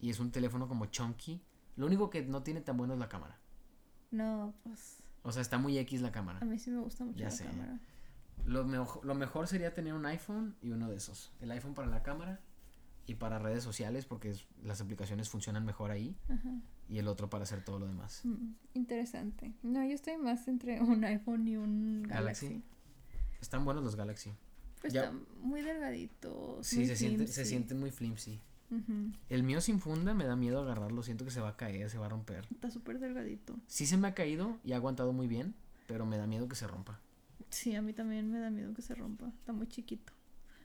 [0.00, 1.40] Y es un teléfono como chunky.
[1.76, 3.38] Lo único que no tiene tan bueno es la cámara.
[4.14, 6.38] No, pues O sea, está muy X la cámara.
[6.40, 7.44] a mí sí me gusta mucho Ya la sé.
[7.44, 7.80] cámara.
[8.46, 11.32] Lo, mejo- lo mejor sería tener un iPhone y uno de esos.
[11.40, 12.40] El iPhone para la cámara
[13.06, 16.16] y para redes sociales porque es- las aplicaciones funcionan mejor ahí.
[16.28, 16.50] Ajá.
[16.88, 18.20] Y el otro para hacer todo lo demás.
[18.24, 19.54] Mm, interesante.
[19.62, 22.46] No, yo estoy más entre un iPhone y un Galaxy.
[22.48, 22.64] Galaxy.
[23.40, 24.32] Están buenos los Galaxy.
[24.80, 26.66] Pues Ya- están muy delgaditos.
[26.66, 28.40] Sí, muy se, siente- se sienten muy flimsy.
[29.28, 31.02] El mío sin funda me da miedo agarrarlo.
[31.02, 32.46] Siento que se va a caer, se va a romper.
[32.50, 33.56] Está súper delgadito.
[33.66, 35.54] Sí se me ha caído y ha aguantado muy bien,
[35.86, 37.00] pero me da miedo que se rompa.
[37.50, 39.28] Sí, a mí también me da miedo que se rompa.
[39.28, 40.12] Está muy chiquito.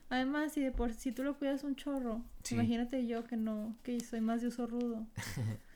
[0.08, 2.54] Además, si de por si tú lo cuidas un chorro, Sí.
[2.56, 5.06] imagínate yo que no, que soy más de uso rudo.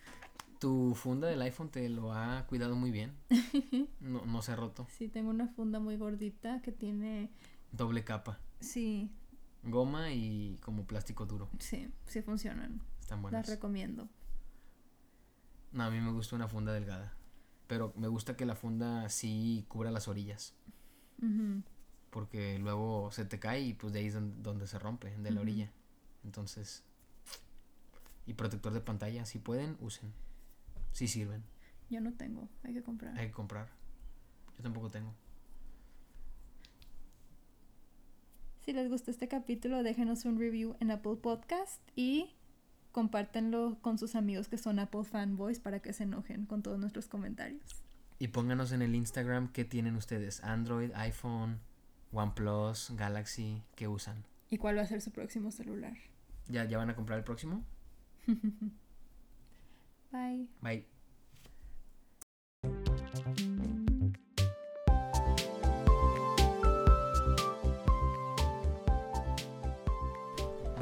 [0.59, 3.13] tu funda del iPhone te lo ha cuidado muy bien.
[4.01, 4.87] No, no se ha roto.
[4.91, 7.31] Sí, tengo una funda muy gordita que tiene...
[7.73, 8.39] Doble capa.
[8.61, 9.11] Sí,
[9.65, 11.49] Goma y como plástico duro.
[11.59, 12.81] sí, sí funcionan.
[13.01, 13.49] Están Las buenas.
[13.49, 14.09] recomiendo.
[15.73, 17.13] No, a mí me gusta una funda delgada.
[17.67, 20.55] Pero me gusta que la funda sí cubra las orillas.
[22.11, 25.31] Porque luego se te cae y pues de ahí es don- donde se rompe, de
[25.31, 25.71] la orilla.
[26.25, 26.85] Entonces.
[28.27, 30.13] Y protector de pantalla, si pueden, usen.
[30.93, 31.43] Si sirven.
[31.91, 33.19] Yo no tengo, hay que comprar.
[33.19, 33.69] Hay que comprar.
[34.57, 35.13] Yo tampoco tengo.
[38.65, 42.35] Si les gustó este capítulo, déjenos un review en Apple Podcast y
[42.93, 47.07] compártenlo con sus amigos que son Apple fanboys para que se enojen con todos nuestros
[47.07, 47.85] comentarios.
[48.19, 50.43] Y pónganos en el Instagram qué tienen ustedes.
[50.43, 51.61] Android, iPhone,
[52.11, 54.25] OnePlus, Galaxy, ¿qué usan?
[54.49, 55.99] ¿Y cuál va a ser su próximo celular?
[56.49, 57.63] ¿Ya, ya van a comprar el próximo?
[60.11, 60.49] Bye.
[60.63, 60.87] Bye.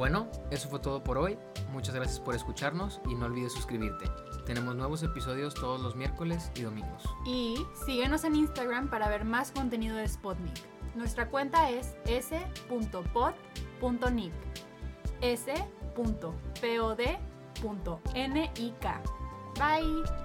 [0.03, 1.39] Bueno, eso fue todo por hoy.
[1.71, 4.07] Muchas gracias por escucharnos y no olvides suscribirte.
[4.45, 7.05] Tenemos nuevos episodios todos los miércoles y domingos.
[7.25, 7.55] Y
[7.87, 10.59] síguenos en Instagram para ver más contenido de Spotnik.
[10.97, 13.37] Nuestra cuenta es s.pod.nick.
[15.21, 15.95] s.pod.nik.
[19.55, 20.22] Bye.